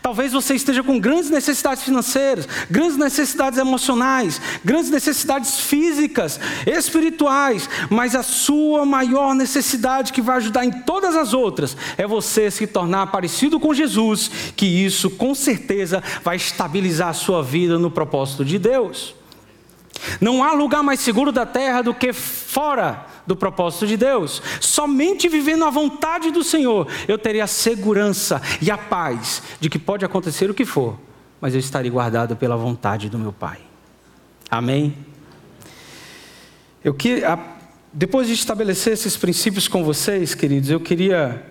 Talvez 0.00 0.32
você 0.32 0.54
esteja 0.54 0.82
com 0.82 0.98
grandes 0.98 1.30
necessidades 1.30 1.82
financeiras, 1.82 2.48
grandes 2.70 2.96
necessidades 2.96 3.58
emocionais, 3.58 4.40
grandes 4.64 4.90
necessidades 4.90 5.60
físicas, 5.60 6.38
espirituais, 6.66 7.68
mas 7.90 8.14
a 8.14 8.22
sua 8.22 8.84
maior 8.84 9.34
necessidade 9.34 10.12
que 10.12 10.22
vai 10.22 10.36
ajudar 10.36 10.64
em 10.64 10.70
todas 10.82 11.16
as 11.16 11.34
outras 11.34 11.76
é 11.96 12.06
você 12.06 12.50
se 12.50 12.66
tornar 12.66 13.08
parecido 13.08 13.58
com 13.58 13.74
Jesus, 13.74 14.30
que 14.56 14.66
isso 14.66 15.10
com 15.10 15.34
certeza 15.34 16.02
vai 16.22 16.36
estabilizar 16.36 17.08
a 17.08 17.14
sua 17.14 17.42
vida 17.42 17.78
no 17.78 17.90
propósito 17.90 18.44
de 18.44 18.58
Deus. 18.58 19.14
Não 20.20 20.42
há 20.42 20.52
lugar 20.52 20.82
mais 20.82 21.00
seguro 21.00 21.30
da 21.30 21.46
terra 21.46 21.82
do 21.82 21.94
que 21.94 22.12
fora 22.12 23.06
do 23.26 23.36
propósito 23.36 23.86
de 23.86 23.96
Deus. 23.96 24.42
Somente 24.60 25.28
vivendo 25.28 25.64
a 25.64 25.70
vontade 25.70 26.30
do 26.30 26.42
Senhor, 26.42 26.88
eu 27.06 27.18
teria 27.18 27.44
a 27.44 27.46
segurança 27.46 28.40
e 28.60 28.70
a 28.70 28.78
paz 28.78 29.42
de 29.60 29.68
que 29.68 29.78
pode 29.78 30.04
acontecer 30.04 30.50
o 30.50 30.54
que 30.54 30.64
for, 30.64 30.98
mas 31.40 31.54
eu 31.54 31.60
estarei 31.60 31.90
guardado 31.90 32.36
pela 32.36 32.56
vontade 32.56 33.08
do 33.08 33.18
meu 33.18 33.32
Pai. 33.32 33.58
Amém? 34.50 34.94
Eu 36.84 36.92
que, 36.92 37.22
depois 37.92 38.26
de 38.26 38.34
estabelecer 38.34 38.92
esses 38.92 39.16
princípios 39.16 39.68
com 39.68 39.84
vocês, 39.84 40.34
queridos, 40.34 40.68
eu 40.68 40.80
queria, 40.80 41.44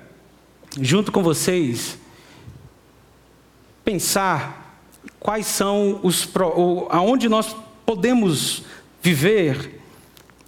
junto 0.80 1.12
com 1.12 1.24
vocês, 1.24 1.98
pensar 3.84 4.78
quais 5.20 5.46
são 5.48 6.00
os 6.04 6.28
aonde 6.90 7.30
nós 7.30 7.56
podemos 7.86 8.63
viver, 9.01 9.82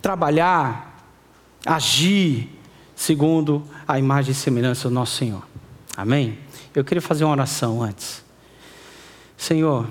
trabalhar, 0.02 0.93
agir 1.66 2.50
segundo 2.96 3.64
a 3.88 3.98
imagem 3.98 4.32
e 4.32 4.36
semelhança 4.36 4.90
do 4.90 4.94
nosso 4.94 5.18
Senhor. 5.18 5.48
Amém? 5.96 6.38
Eu 6.74 6.84
queria 6.84 7.02
fazer 7.02 7.24
uma 7.24 7.32
oração 7.32 7.82
antes. 7.82 8.24
Senhor, 9.38 9.88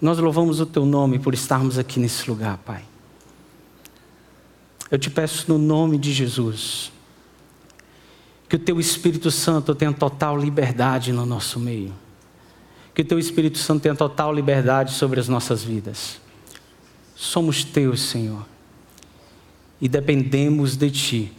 nós 0.00 0.18
louvamos 0.18 0.60
o 0.60 0.66
Teu 0.66 0.84
nome 0.84 1.18
por 1.18 1.34
estarmos 1.34 1.78
aqui 1.78 1.98
nesse 1.98 2.28
lugar, 2.28 2.58
Pai. 2.58 2.84
Eu 4.90 4.98
te 4.98 5.10
peço 5.10 5.46
no 5.48 5.58
nome 5.58 5.96
de 5.96 6.12
Jesus, 6.12 6.92
que 8.48 8.56
o 8.56 8.58
Teu 8.58 8.78
Espírito 8.78 9.30
Santo 9.30 9.74
tenha 9.74 9.92
total 9.92 10.36
liberdade 10.36 11.12
no 11.12 11.24
nosso 11.24 11.58
meio. 11.58 11.94
Que 12.94 13.02
o 13.02 13.04
Teu 13.04 13.18
Espírito 13.18 13.56
Santo 13.58 13.82
tenha 13.82 13.94
total 13.94 14.34
liberdade 14.34 14.92
sobre 14.92 15.18
as 15.18 15.28
nossas 15.28 15.64
vidas 15.64 16.20
somos 17.22 17.62
teus, 17.62 18.00
Senhor, 18.02 18.44
e 19.82 19.88
dependemos 19.88 20.76
de 20.76 20.90
Ti, 20.92 21.32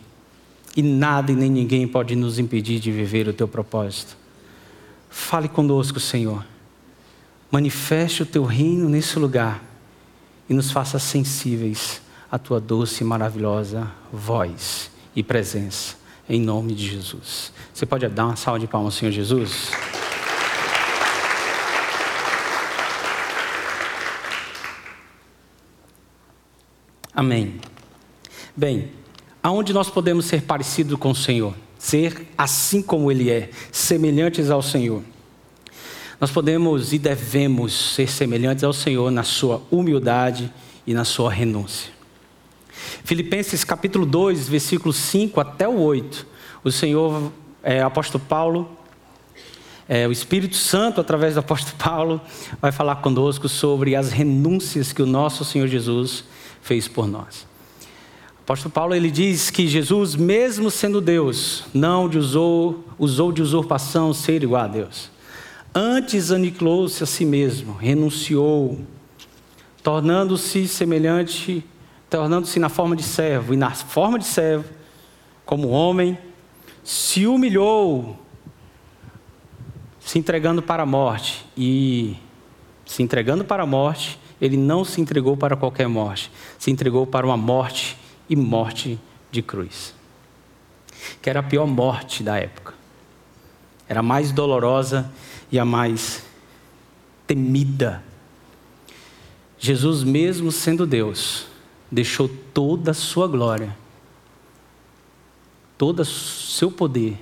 e 0.75 0.83
nada 0.83 1.31
e 1.31 1.35
nem 1.35 1.49
ninguém 1.49 1.87
pode 1.87 2.13
nos 2.13 2.37
impedir 2.37 2.77
de 2.77 2.91
viver 2.91 3.25
o 3.29 3.33
Teu 3.33 3.47
propósito. 3.47 4.17
Fale 5.09 5.47
conosco, 5.47 5.97
Senhor, 5.97 6.45
manifeste 7.49 8.21
o 8.21 8.25
Teu 8.25 8.43
reino 8.43 8.89
nesse 8.89 9.17
lugar 9.17 9.63
e 10.49 10.53
nos 10.53 10.71
faça 10.71 10.99
sensíveis 10.99 12.01
à 12.29 12.37
Tua 12.37 12.59
doce 12.59 13.01
e 13.01 13.07
maravilhosa 13.07 13.89
voz 14.11 14.91
e 15.15 15.23
presença, 15.23 15.95
em 16.27 16.41
nome 16.41 16.75
de 16.75 16.89
Jesus. 16.89 17.53
Você 17.73 17.85
pode 17.85 18.05
dar 18.09 18.25
uma 18.25 18.35
salva 18.35 18.59
de 18.59 18.67
palmas 18.67 18.95
Senhor 18.95 19.11
Jesus? 19.11 19.71
Amém. 27.15 27.72
Bem, 28.55 28.91
aonde 29.41 29.73
nós 29.73 29.89
podemos 29.89 30.25
ser 30.25 30.43
parecidos 30.43 30.99
com 30.99 31.09
o 31.09 31.15
Senhor? 31.15 31.55
Ser 31.79 32.27
assim 32.37 32.83
como 32.83 33.11
Ele 33.11 33.31
é, 33.31 33.49
semelhantes 33.71 34.51
ao 34.51 34.61
Senhor. 34.61 35.01
Nós 36.21 36.29
podemos 36.29 36.93
e 36.93 36.99
devemos 36.99 37.95
ser 37.95 38.07
semelhantes 38.07 38.63
ao 38.63 38.71
Senhor 38.71 39.09
na 39.09 39.23
sua 39.23 39.59
humildade 39.71 40.53
e 40.85 40.93
na 40.93 41.03
sua 41.03 41.31
renúncia. 41.31 41.91
Filipenses 43.03 43.63
capítulo 43.63 44.05
2, 44.05 44.47
versículos 44.47 44.97
5 44.97 45.41
até 45.41 45.67
o 45.67 45.79
8. 45.79 46.27
O 46.63 46.71
Senhor, 46.71 47.31
é, 47.63 47.81
apóstolo 47.81 48.23
Paulo, 48.23 48.69
é, 49.89 50.07
o 50.07 50.11
Espírito 50.11 50.57
Santo, 50.57 51.01
através 51.01 51.33
do 51.33 51.39
apóstolo 51.39 51.75
Paulo, 51.75 52.21
vai 52.61 52.71
falar 52.71 52.97
conosco 52.97 53.49
sobre 53.49 53.95
as 53.95 54.11
renúncias 54.11 54.93
que 54.93 55.01
o 55.01 55.07
nosso 55.07 55.43
Senhor 55.43 55.67
Jesus 55.67 56.23
fez 56.61 56.87
por 56.87 57.07
nós. 57.07 57.51
Apóstolo 58.43 58.73
Paulo 58.73 58.93
ele 58.93 59.09
diz 59.09 59.49
que 59.49 59.69
Jesus, 59.69 60.17
mesmo 60.17 60.69
sendo 60.69 60.99
Deus, 60.99 61.63
não 61.73 62.07
usou, 62.09 62.83
usou 62.99 63.31
de 63.31 63.41
usurpação 63.41 64.13
ser 64.13 64.43
igual 64.43 64.63
a 64.63 64.67
Deus. 64.67 65.09
Antes 65.73 66.29
aniquilou-se 66.29 67.01
a 67.01 67.05
si 67.05 67.23
mesmo, 67.23 67.71
renunciou, 67.71 68.81
tornando-se 69.81 70.67
semelhante, 70.67 71.63
tornando-se 72.09 72.59
na 72.59 72.67
forma 72.67 72.97
de 72.97 73.03
servo, 73.03 73.53
e 73.53 73.57
na 73.57 73.71
forma 73.71 74.19
de 74.19 74.25
servo, 74.25 74.65
como 75.45 75.69
homem, 75.69 76.17
se 76.83 77.25
humilhou, 77.25 78.19
se 80.01 80.19
entregando 80.19 80.61
para 80.61 80.83
a 80.83 80.85
morte, 80.85 81.45
e 81.57 82.17
se 82.85 83.01
entregando 83.01 83.45
para 83.45 83.63
a 83.63 83.65
morte, 83.65 84.19
ele 84.41 84.57
não 84.57 84.83
se 84.83 84.99
entregou 84.99 85.37
para 85.37 85.55
qualquer 85.55 85.87
morte, 85.87 86.29
se 86.59 86.69
entregou 86.69 87.07
para 87.07 87.25
uma 87.25 87.37
morte 87.37 88.02
e 88.29 88.35
morte 88.35 88.99
de 89.31 89.41
cruz. 89.41 89.93
Que 91.21 91.29
era 91.29 91.39
a 91.39 91.43
pior 91.43 91.65
morte 91.65 92.23
da 92.23 92.37
época. 92.37 92.73
Era 93.87 93.99
a 93.99 94.03
mais 94.03 94.31
dolorosa 94.31 95.11
e 95.51 95.59
a 95.59 95.65
mais 95.65 96.25
temida. 97.27 98.03
Jesus, 99.57 100.03
mesmo 100.03 100.51
sendo 100.51 100.85
Deus, 100.85 101.47
deixou 101.91 102.29
toda 102.53 102.91
a 102.91 102.93
sua 102.93 103.27
glória, 103.27 103.75
todo 105.77 106.01
o 106.01 106.05
seu 106.05 106.71
poder, 106.71 107.17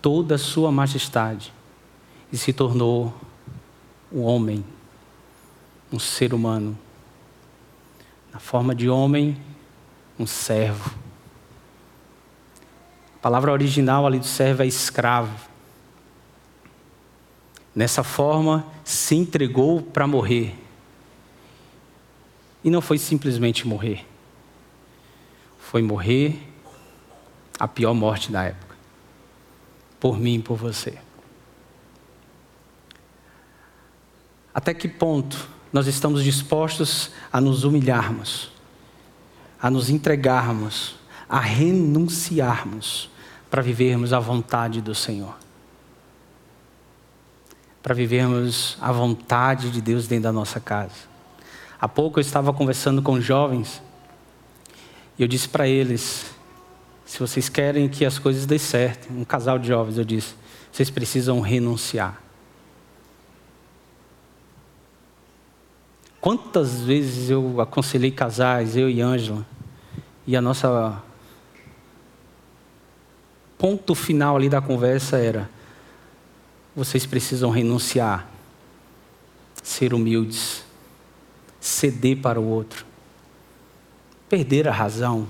toda 0.00 0.34
a 0.34 0.38
sua 0.38 0.72
majestade 0.72 1.52
e 2.32 2.36
se 2.36 2.52
tornou 2.52 3.14
um 4.12 4.22
homem 4.22 4.64
um 5.94 5.98
ser 5.98 6.34
humano. 6.34 6.76
Na 8.32 8.40
forma 8.40 8.74
de 8.74 8.88
homem, 8.88 9.40
um 10.18 10.26
servo. 10.26 10.94
A 13.16 13.18
palavra 13.20 13.52
original 13.52 14.06
ali 14.06 14.18
do 14.18 14.26
servo 14.26 14.62
é 14.62 14.66
escravo. 14.66 15.48
Nessa 17.74 18.04
forma, 18.04 18.66
se 18.84 19.14
entregou 19.16 19.82
para 19.82 20.06
morrer. 20.06 20.56
E 22.62 22.70
não 22.70 22.80
foi 22.80 22.98
simplesmente 22.98 23.66
morrer. 23.66 24.06
Foi 25.58 25.82
morrer 25.82 26.38
a 27.58 27.66
pior 27.66 27.94
morte 27.94 28.30
da 28.30 28.44
época. 28.44 28.76
Por 29.98 30.18
mim 30.18 30.36
e 30.36 30.42
por 30.42 30.56
você. 30.56 30.98
Até 34.54 34.72
que 34.72 34.86
ponto 34.86 35.48
nós 35.72 35.88
estamos 35.88 36.22
dispostos 36.22 37.10
a 37.32 37.40
nos 37.40 37.64
humilharmos, 37.64 38.52
a 39.64 39.70
nos 39.70 39.88
entregarmos, 39.88 40.94
a 41.26 41.40
renunciarmos 41.40 43.08
para 43.50 43.62
vivermos 43.62 44.12
a 44.12 44.20
vontade 44.20 44.82
do 44.82 44.94
Senhor. 44.94 45.34
Para 47.82 47.94
vivermos 47.94 48.76
a 48.78 48.92
vontade 48.92 49.70
de 49.70 49.80
Deus 49.80 50.06
dentro 50.06 50.24
da 50.24 50.32
nossa 50.32 50.60
casa. 50.60 51.08
Há 51.80 51.88
pouco 51.88 52.18
eu 52.18 52.20
estava 52.20 52.52
conversando 52.52 53.00
com 53.00 53.18
jovens 53.18 53.80
e 55.18 55.22
eu 55.22 55.26
disse 55.26 55.48
para 55.48 55.66
eles: 55.66 56.26
se 57.06 57.18
vocês 57.18 57.48
querem 57.48 57.88
que 57.88 58.04
as 58.04 58.18
coisas 58.18 58.44
dêem 58.44 58.58
certo, 58.58 59.10
um 59.10 59.24
casal 59.24 59.58
de 59.58 59.68
jovens, 59.68 59.96
eu 59.96 60.04
disse, 60.04 60.34
vocês 60.70 60.90
precisam 60.90 61.40
renunciar. 61.40 62.20
Quantas 66.20 66.82
vezes 66.82 67.30
eu 67.30 67.62
aconselhei 67.62 68.10
casais, 68.10 68.76
eu 68.76 68.90
e 68.90 69.00
Ângela, 69.00 69.53
e 70.26 70.36
a 70.36 70.40
nossa 70.40 71.02
ponto 73.58 73.94
final 73.94 74.36
ali 74.36 74.48
da 74.48 74.60
conversa 74.60 75.18
era: 75.18 75.50
vocês 76.74 77.06
precisam 77.06 77.50
renunciar, 77.50 78.28
ser 79.62 79.94
humildes, 79.94 80.64
ceder 81.60 82.18
para 82.18 82.40
o 82.40 82.46
outro, 82.46 82.84
perder 84.28 84.68
a 84.68 84.72
razão, 84.72 85.28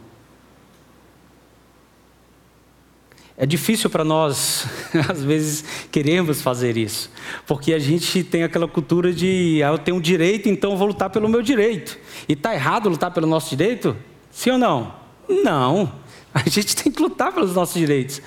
É 3.37 3.45
difícil 3.45 3.91
para 3.91 4.05
nós, 4.05 4.65
às 5.11 5.25
vezes, 5.25 5.65
queremos 5.91 6.41
fazer 6.41 6.77
isso, 6.77 7.11
porque 7.47 7.75
a 7.75 7.81
gente 7.81 8.23
tem 8.23 8.45
aquela 8.45 8.69
cultura 8.69 9.13
de 9.13 9.61
ah, 9.65 9.71
eu 9.71 9.79
tenho 9.79 9.97
um 9.97 10.01
direito, 10.01 10.49
então 10.49 10.71
eu 10.71 10.77
vou 10.77 10.87
lutar 10.87 11.11
pelo 11.11 11.29
meu 11.29 11.43
direito. 11.43 11.99
E 12.29 12.35
está 12.35 12.55
errado 12.55 12.89
lutar 12.89 13.11
pelo 13.11 13.27
nosso 13.27 13.51
direito? 13.51 13.97
Sim 14.35 14.51
ou 14.51 14.59
não? 14.59 14.93
Não. 15.29 15.93
A 16.35 16.41
gente 16.51 16.75
tem 16.75 16.93
que 16.93 17.01
lutar 17.01 17.33
pelos 17.33 17.55
nossos 17.55 17.77
direitos. 17.77 18.21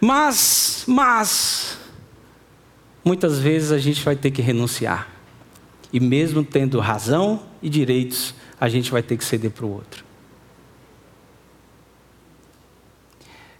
Mas, 0.00 0.84
mas, 0.88 1.78
muitas 3.04 3.38
vezes 3.38 3.70
a 3.70 3.78
gente 3.78 4.02
vai 4.02 4.16
ter 4.16 4.32
que 4.32 4.42
renunciar. 4.42 5.08
E 5.92 6.00
mesmo 6.00 6.42
tendo 6.42 6.80
razão 6.80 7.44
e 7.62 7.68
direitos, 7.68 8.34
a 8.60 8.68
gente 8.68 8.90
vai 8.90 9.02
ter 9.02 9.16
que 9.16 9.24
ceder 9.24 9.52
para 9.52 9.64
o 9.64 9.72
outro. 9.72 10.04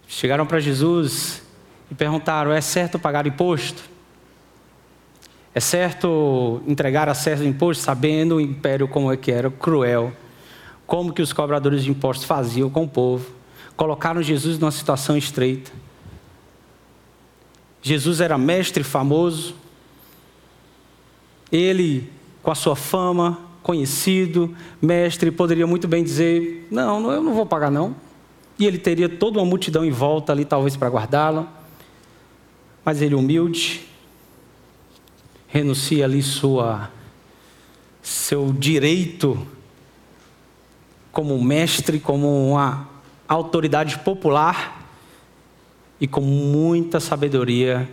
Chegaram 0.09 0.45
para 0.45 0.59
Jesus 0.59 1.41
e 1.89 1.95
perguntaram: 1.95 2.53
é 2.53 2.61
certo 2.61 2.99
pagar 2.99 3.29
imposto? 3.29 3.89
É 5.55 5.61
certo 5.61 6.61
entregar 6.67 7.09
a 7.09 7.15
César 7.15 7.45
imposto, 7.45 7.85
sabendo 7.85 8.37
o 8.37 8.41
império 8.41 8.89
como 8.89 9.13
é 9.13 9.17
que 9.17 9.31
era 9.31 9.51
cruel, 9.51 10.13
como 10.90 11.12
que 11.12 11.22
os 11.22 11.33
cobradores 11.33 11.85
de 11.85 11.90
impostos 11.90 12.26
faziam 12.26 12.68
com 12.68 12.83
o 12.83 12.88
povo? 12.88 13.31
Colocaram 13.76 14.20
Jesus 14.20 14.59
numa 14.59 14.72
situação 14.72 15.16
estreita. 15.16 15.70
Jesus 17.81 18.20
era 18.20 18.37
mestre 18.37 18.83
famoso, 18.83 19.55
ele, 21.53 22.11
com 22.42 22.50
a 22.50 22.55
sua 22.57 22.74
fama, 22.74 23.38
conhecido, 23.62 24.53
mestre, 24.83 25.31
poderia 25.31 25.64
muito 25.64 25.87
bem 25.87 26.03
dizer: 26.03 26.66
Não, 26.72 27.11
eu 27.12 27.22
não 27.22 27.35
vou 27.35 27.46
pagar, 27.46 27.70
não 27.70 27.94
e 28.61 28.66
ele 28.66 28.76
teria 28.76 29.09
toda 29.09 29.38
uma 29.38 29.46
multidão 29.46 29.83
em 29.83 29.90
volta 29.90 30.33
ali, 30.33 30.44
talvez 30.44 30.76
para 30.76 30.90
guardá-la. 30.90 31.50
Mas 32.85 33.00
ele, 33.00 33.14
humilde, 33.14 33.87
renuncia 35.48 36.05
ali 36.05 36.22
sua, 36.22 36.90
seu 38.03 38.53
direito 38.53 39.46
como 41.12 41.42
mestre, 41.42 41.99
como 41.99 42.53
uma 42.53 42.88
autoridade 43.29 43.99
popular 43.99 44.87
e 46.01 46.07
com 46.07 46.20
muita 46.20 47.01
sabedoria. 47.01 47.88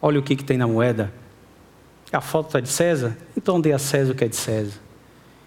Olha 0.00 0.18
o 0.18 0.22
que, 0.22 0.36
que 0.36 0.44
tem 0.44 0.58
na 0.58 0.66
moeda. 0.66 1.12
A 2.12 2.20
foto 2.20 2.46
está 2.46 2.60
de 2.60 2.68
César? 2.68 3.16
Então 3.36 3.60
dê 3.60 3.72
a 3.72 3.78
César 3.78 4.12
o 4.12 4.14
que 4.14 4.24
é 4.24 4.28
de 4.28 4.36
César 4.36 4.78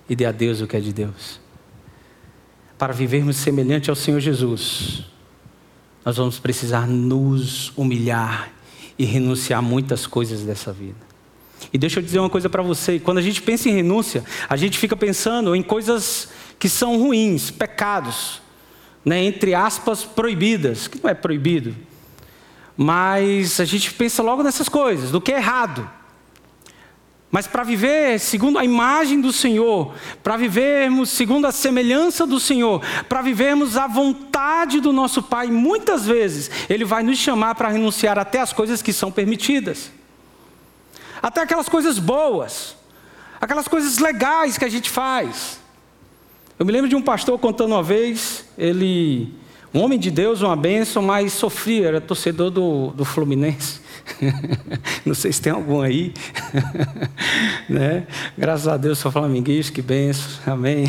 e 0.10 0.16
dê 0.16 0.26
a 0.26 0.32
Deus 0.32 0.62
o 0.62 0.68
que 0.68 0.76
é 0.76 0.80
de 0.80 0.92
Deus 0.92 1.40
para 2.78 2.94
vivermos 2.94 3.38
semelhante 3.38 3.90
ao 3.90 3.96
Senhor 3.96 4.20
Jesus, 4.20 5.04
nós 6.06 6.18
vamos 6.18 6.40
precisar 6.40 6.88
nos 6.88 7.76
humilhar 7.76 8.52
e 8.98 9.06
renunciar 9.06 9.60
a 9.60 9.62
muitas 9.62 10.06
coisas 10.06 10.44
dessa 10.44 10.72
vida. 10.72 11.07
E 11.72 11.78
deixa 11.78 12.00
eu 12.00 12.04
dizer 12.04 12.20
uma 12.20 12.30
coisa 12.30 12.50
para 12.50 12.62
você: 12.62 13.00
quando 13.00 13.18
a 13.18 13.22
gente 13.22 13.42
pensa 13.42 13.70
em 13.70 13.74
renúncia, 13.74 14.24
a 14.48 14.56
gente 14.56 14.78
fica 14.78 14.96
pensando 14.96 15.56
em 15.56 15.64
coisas 15.64 16.30
que 16.60 16.70
são 16.70 16.98
ruins, 16.98 17.52
pecados, 17.52 18.42
né, 19.04 19.24
entre 19.24 19.54
aspas, 19.54 20.04
proibidas, 20.04 20.88
que 20.88 21.02
não 21.02 21.10
é 21.10 21.14
proibido, 21.14 21.76
mas 22.76 23.60
a 23.60 23.66
gente 23.66 23.94
pensa 23.94 24.22
logo 24.24 24.44
nessas 24.44 24.68
coisas, 24.68 25.12
do 25.12 25.22
que 25.22 25.32
é 25.32 25.38
errado. 25.38 25.90
Mas 27.30 27.46
para 27.46 27.64
viver 27.64 28.20
segundo 28.20 28.58
a 28.58 28.64
imagem 28.64 29.20
do 29.20 29.34
Senhor, 29.34 29.94
para 30.24 30.38
vivermos 30.38 31.10
segundo 31.10 31.46
a 31.46 31.52
semelhança 31.52 32.26
do 32.26 32.40
Senhor, 32.40 32.82
para 33.10 33.22
vivermos 33.22 33.76
a 33.76 33.86
vontade 33.86 34.80
do 34.80 34.94
nosso 34.94 35.22
Pai, 35.22 35.48
muitas 35.48 36.06
vezes 36.06 36.50
Ele 36.70 36.86
vai 36.86 37.04
nos 37.04 37.18
chamar 37.18 37.56
para 37.56 37.68
renunciar 37.68 38.18
até 38.18 38.40
as 38.40 38.54
coisas 38.54 38.82
que 38.82 38.94
são 38.94 39.12
permitidas, 39.12 39.92
até 41.22 41.42
aquelas 41.42 41.70
coisas 41.70 42.00
boas, 42.00 42.76
aquelas 43.40 43.68
coisas 43.68 43.98
legais 43.98 44.58
que 44.58 44.66
a 44.66 44.70
gente 44.70 44.90
faz. 44.90 45.60
Eu 46.60 46.66
me 46.66 46.72
lembro 46.72 46.90
de 46.90 46.96
um 46.96 47.02
pastor 47.02 47.38
contando 47.38 47.74
uma 47.74 47.84
vez, 47.84 48.46
ele, 48.58 49.34
um 49.74 49.80
homem 49.80 50.00
de 50.00 50.10
Deus, 50.10 50.42
uma 50.42 50.56
bênção, 50.56 51.04
mas 51.04 51.34
sofria, 51.34 51.88
era 51.88 52.02
torcedor 52.02 52.50
do, 52.50 52.88
do 52.92 53.06
Fluminense. 53.06 53.82
Não 55.06 55.14
sei 55.14 55.32
se 55.32 55.42
tem 55.42 55.52
algum 55.52 55.82
aí. 55.82 56.14
né? 57.70 58.08
Graças 58.38 58.68
a 58.68 58.78
Deus 58.78 59.00
sou 59.00 59.12
flamenguista, 59.12 59.72
que 59.72 59.82
benção. 59.82 60.54
Amém. 60.54 60.86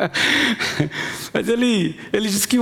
Mas 1.32 1.48
ele, 1.48 1.98
ele 2.12 2.28
disse 2.28 2.46
que 2.46 2.56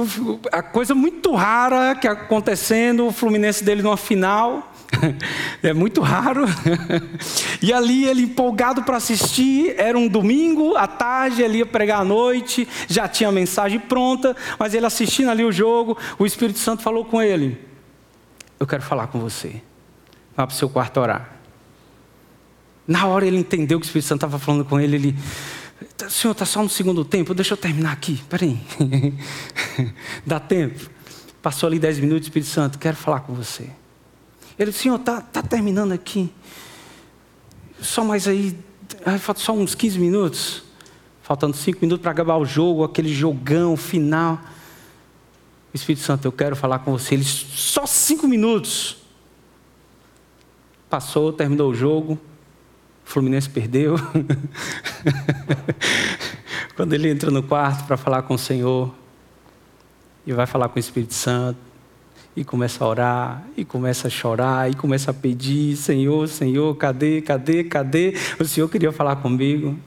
a 0.51 0.63
coisa 0.63 0.95
muito 0.95 1.35
rara 1.35 1.95
que 1.95 2.09
acontecendo, 2.09 3.07
o 3.07 3.13
Fluminense 3.13 3.63
dele 3.63 3.83
numa 3.83 3.97
final. 3.97 4.70
É 5.63 5.73
muito 5.73 6.01
raro. 6.01 6.45
E 7.63 7.75
ali 7.75 8.07
ele 8.07 8.23
empolgado 8.23 8.83
para 8.83 8.97
assistir, 8.97 9.75
era 9.77 9.99
um 9.99 10.09
domingo, 10.09 10.75
à 10.77 10.87
tarde, 10.87 11.43
ele 11.43 11.59
ia 11.59 11.67
pregar 11.67 12.01
à 12.01 12.05
noite, 12.05 12.67
já 12.89 13.07
tinha 13.07 13.29
a 13.29 13.33
mensagem 13.33 13.79
pronta, 13.79 14.35
mas 14.59 14.73
ele 14.73 14.87
assistindo 14.87 15.31
ali 15.31 15.45
o 15.45 15.53
jogo, 15.53 15.97
o 16.19 16.25
Espírito 16.25 16.59
Santo 16.59 16.83
falou 16.83 17.05
com 17.05 17.21
ele: 17.21 17.71
eu 18.61 18.67
quero 18.67 18.83
falar 18.83 19.07
com 19.07 19.19
você. 19.19 19.63
Vá 20.37 20.47
para 20.47 20.55
o 20.55 20.57
seu 20.57 20.69
quarto 20.69 21.01
orar. 21.01 21.31
Na 22.87 23.07
hora 23.07 23.27
ele 23.27 23.39
entendeu 23.39 23.81
que 23.81 23.85
o 23.85 23.89
Espírito 23.89 24.09
Santo 24.09 24.19
estava 24.19 24.39
falando 24.39 24.67
com 24.67 24.79
ele, 24.79 24.97
ele. 24.97 25.19
Senhor, 26.11 26.33
está 26.33 26.45
só 26.45 26.63
no 26.63 26.69
segundo 26.69 27.03
tempo, 27.03 27.33
deixa 27.33 27.55
eu 27.55 27.57
terminar 27.57 27.93
aqui. 27.93 28.23
Peraí. 28.29 28.61
Dá 30.27 30.39
tempo. 30.39 30.91
Passou 31.41 31.67
ali 31.67 31.79
dez 31.79 31.99
minutos, 31.99 32.27
Espírito 32.27 32.51
Santo, 32.51 32.79
quero 32.79 32.97
falar 32.97 33.21
com 33.21 33.33
você. 33.33 33.71
Ele, 34.61 34.73
Senhor, 34.73 34.97
está 34.97 35.23
tá 35.23 35.43
terminando 35.43 35.93
aqui. 35.93 36.31
Só 37.81 38.05
mais 38.05 38.29
aí, 38.29 38.55
falta 39.19 39.41
só 39.41 39.55
uns 39.55 39.75
15 39.75 39.99
minutos. 39.99 40.63
Faltando 41.23 41.57
cinco 41.57 41.79
minutos 41.81 42.03
para 42.03 42.11
acabar 42.11 42.37
o 42.37 42.45
jogo, 42.45 42.85
aquele 42.85 43.09
jogão 43.09 43.75
final. 43.75 44.39
Espírito 45.73 46.05
Santo, 46.05 46.27
eu 46.27 46.33
quero 46.33 46.55
falar 46.55 46.81
com 46.81 46.93
você. 46.93 47.15
Ele 47.15 47.25
só 47.25 47.87
cinco 47.87 48.29
minutos. 48.29 48.99
Passou, 50.91 51.33
terminou 51.33 51.71
o 51.71 51.75
jogo. 51.75 52.19
Fluminense 53.03 53.49
perdeu. 53.49 53.95
Quando 56.77 56.93
ele 56.93 57.09
entra 57.09 57.31
no 57.31 57.43
quarto 57.43 57.87
para 57.87 57.97
falar 57.97 58.25
com 58.25 58.35
o 58.35 58.39
Senhor, 58.39 58.95
e 60.27 60.35
vai 60.35 60.47
falar 60.47 60.69
com 60.69 60.77
o 60.77 60.81
Espírito 60.81 61.15
Santo, 61.15 61.70
e 62.37 62.45
começa 62.45 62.85
a 62.85 62.89
orar, 62.89 63.45
e 63.57 63.65
começa 63.65 64.07
a 64.07 64.11
chorar, 64.11 64.71
e 64.71 64.75
começa 64.75 65.11
a 65.11 65.15
pedir: 65.15 65.77
Senhor, 65.77 66.29
Senhor, 66.29 66.75
cadê, 66.77 67.21
cadê, 67.21 67.65
cadê? 67.65 68.15
O 68.39 68.45
Senhor 68.45 68.69
queria 68.69 68.93
falar 68.93 69.17
comigo. 69.17 69.79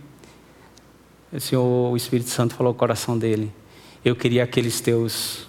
O 1.31 1.39
Senhor, 1.39 1.91
o 1.91 1.97
Espírito 1.97 2.29
Santo 2.29 2.53
falou 2.53 2.69
ao 2.71 2.75
coração 2.75 3.17
dele: 3.17 3.51
Eu 4.03 4.15
queria 4.15 4.43
aqueles 4.43 4.81
teus 4.81 5.47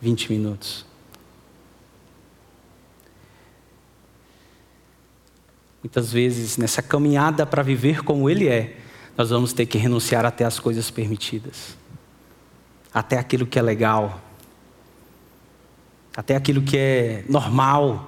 20 0.00 0.30
minutos. 0.32 0.84
Muitas 5.82 6.12
vezes, 6.12 6.58
nessa 6.58 6.82
caminhada 6.82 7.46
para 7.46 7.62
viver 7.62 8.02
como 8.02 8.28
Ele 8.28 8.48
é, 8.48 8.76
nós 9.16 9.30
vamos 9.30 9.52
ter 9.52 9.64
que 9.64 9.78
renunciar 9.78 10.26
até 10.26 10.44
as 10.44 10.58
coisas 10.58 10.90
permitidas, 10.90 11.76
até 12.92 13.18
aquilo 13.18 13.46
que 13.46 13.58
é 13.58 13.62
legal, 13.62 14.20
até 16.16 16.36
aquilo 16.36 16.62
que 16.62 16.76
é 16.76 17.24
normal. 17.28 18.06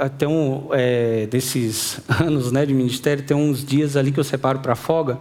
Até 0.00 0.26
um 0.26 0.68
é, 0.72 1.26
desses 1.26 2.00
anos 2.20 2.50
né, 2.50 2.66
de 2.66 2.74
ministério, 2.74 3.24
tem 3.24 3.36
uns 3.36 3.64
dias 3.64 3.96
ali 3.96 4.10
que 4.10 4.18
eu 4.18 4.24
separo 4.24 4.58
para 4.58 4.74
folga. 4.74 5.18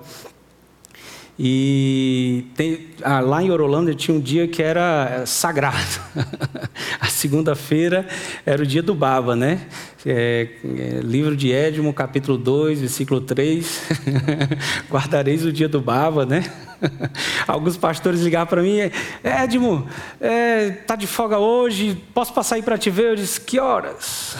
E 1.41 2.47
tem, 2.53 2.87
ah, 3.01 3.21
lá 3.21 3.41
em 3.41 3.49
Orolândia 3.49 3.95
tinha 3.95 4.17
um 4.17 4.19
dia 4.19 4.45
que 4.45 4.61
era 4.61 5.23
sagrado. 5.25 5.77
a 6.99 7.05
segunda-feira 7.05 8.05
era 8.45 8.61
o 8.61 8.65
dia 8.65 8.83
do 8.83 8.93
Baba, 8.93 9.37
né? 9.37 9.61
É, 10.05 10.49
é, 10.61 10.99
livro 11.01 11.37
de 11.37 11.49
Edmo, 11.49 11.93
capítulo 11.93 12.37
2, 12.37 12.81
versículo 12.81 13.21
3. 13.21 13.83
Guardareis 14.91 15.45
o 15.45 15.53
dia 15.53 15.69
do 15.69 15.79
Baba, 15.79 16.25
né? 16.25 16.43
Alguns 17.47 17.77
pastores 17.77 18.19
ligaram 18.19 18.47
para 18.47 18.61
mim, 18.61 18.91
Edmo, 19.23 19.87
é, 20.19 20.71
tá 20.71 20.97
de 20.97 21.07
folga 21.07 21.37
hoje, 21.37 21.97
posso 22.13 22.33
passar 22.33 22.55
aí 22.55 22.61
para 22.61 22.77
te 22.77 22.89
ver? 22.89 23.11
Eu 23.11 23.15
disse, 23.15 23.39
que 23.39 23.61
horas? 23.61 24.35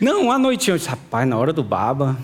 Não, 0.00 0.32
à 0.32 0.38
noite. 0.38 0.70
Eu 0.70 0.78
disse, 0.78 0.88
rapaz, 0.88 1.28
na 1.28 1.36
hora 1.36 1.52
do 1.52 1.62
Baba. 1.62 2.16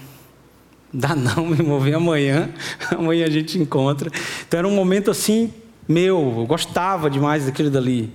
Dá 0.98 1.14
não, 1.14 1.44
me 1.44 1.62
mover 1.62 1.94
amanhã. 1.94 2.48
Amanhã 2.90 3.26
a 3.26 3.30
gente 3.30 3.58
encontra. 3.58 4.10
Então 4.48 4.56
era 4.56 4.66
um 4.66 4.74
momento 4.74 5.10
assim, 5.10 5.52
meu, 5.86 6.36
eu 6.38 6.46
gostava 6.46 7.10
demais 7.10 7.44
daquilo 7.44 7.68
dali. 7.68 8.10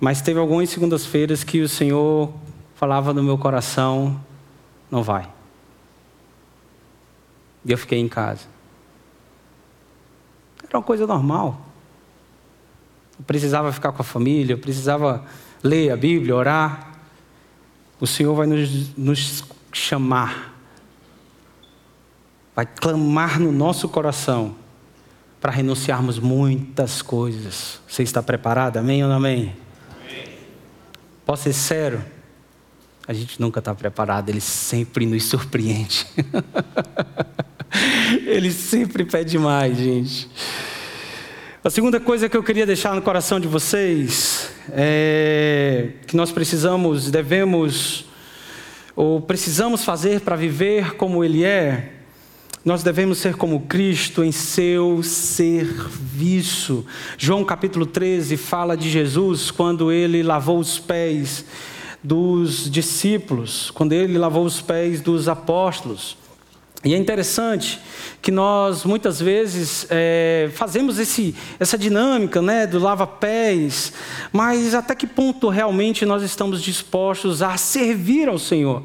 Mas 0.00 0.22
teve 0.22 0.40
algumas 0.40 0.70
segundas-feiras 0.70 1.44
que 1.44 1.60
o 1.60 1.68
Senhor 1.68 2.32
falava 2.74 3.12
no 3.12 3.22
meu 3.22 3.36
coração: 3.36 4.18
não 4.90 5.02
vai. 5.02 5.28
E 7.62 7.72
eu 7.72 7.76
fiquei 7.76 7.98
em 7.98 8.08
casa. 8.08 8.46
Era 10.66 10.78
uma 10.78 10.84
coisa 10.84 11.06
normal. 11.06 11.66
Eu 13.18 13.26
precisava 13.26 13.70
ficar 13.72 13.92
com 13.92 14.00
a 14.00 14.04
família, 14.04 14.54
eu 14.54 14.58
precisava 14.58 15.22
ler 15.62 15.90
a 15.90 15.96
Bíblia, 15.98 16.34
orar. 16.34 16.92
O 18.00 18.06
Senhor 18.06 18.34
vai 18.34 18.46
nos, 18.46 18.96
nos 18.96 19.44
chamar 19.70 20.55
vai 22.56 22.64
clamar 22.64 23.38
no 23.38 23.52
nosso 23.52 23.86
coração 23.86 24.56
para 25.42 25.52
renunciarmos 25.52 26.18
muitas 26.18 27.02
coisas. 27.02 27.78
Você 27.86 28.02
está 28.02 28.22
preparado? 28.22 28.78
Amém 28.78 29.02
ou 29.02 29.10
não 29.10 29.16
amém? 29.16 29.54
amém. 30.00 30.24
Posso 31.26 31.42
ser 31.42 31.52
sério? 31.52 32.04
A 33.06 33.12
gente 33.12 33.38
nunca 33.38 33.58
está 33.58 33.74
preparado, 33.74 34.30
ele 34.30 34.40
sempre 34.40 35.04
nos 35.04 35.24
surpreende. 35.24 36.06
ele 38.24 38.50
sempre 38.50 39.04
pede 39.04 39.38
mais, 39.38 39.76
gente. 39.76 40.30
A 41.62 41.68
segunda 41.68 42.00
coisa 42.00 42.26
que 42.26 42.36
eu 42.38 42.42
queria 42.42 42.64
deixar 42.64 42.94
no 42.94 43.02
coração 43.02 43.38
de 43.38 43.46
vocês 43.46 44.50
é 44.70 45.90
que 46.06 46.16
nós 46.16 46.32
precisamos, 46.32 47.10
devemos, 47.10 48.06
ou 48.96 49.20
precisamos 49.20 49.84
fazer 49.84 50.22
para 50.22 50.36
viver 50.36 50.94
como 50.94 51.22
Ele 51.22 51.44
é, 51.44 51.95
nós 52.66 52.82
devemos 52.82 53.18
ser 53.18 53.36
como 53.36 53.60
Cristo 53.60 54.24
em 54.24 54.32
seu 54.32 55.00
serviço. 55.00 56.84
João 57.16 57.44
capítulo 57.44 57.86
13 57.86 58.36
fala 58.36 58.76
de 58.76 58.90
Jesus 58.90 59.52
quando 59.52 59.92
ele 59.92 60.20
lavou 60.20 60.58
os 60.58 60.76
pés 60.76 61.44
dos 62.02 62.68
discípulos, 62.68 63.70
quando 63.70 63.92
ele 63.92 64.18
lavou 64.18 64.44
os 64.44 64.60
pés 64.60 65.00
dos 65.00 65.28
apóstolos. 65.28 66.16
E 66.84 66.92
é 66.92 66.98
interessante 66.98 67.78
que 68.20 68.32
nós 68.32 68.84
muitas 68.84 69.20
vezes 69.20 69.86
é, 69.88 70.50
fazemos 70.52 70.98
esse, 70.98 71.36
essa 71.60 71.78
dinâmica 71.78 72.42
né, 72.42 72.66
do 72.66 72.80
lava-pés, 72.80 73.92
mas 74.32 74.74
até 74.74 74.92
que 74.96 75.06
ponto 75.06 75.48
realmente 75.48 76.04
nós 76.04 76.20
estamos 76.24 76.60
dispostos 76.60 77.42
a 77.42 77.56
servir 77.56 78.28
ao 78.28 78.40
Senhor? 78.40 78.82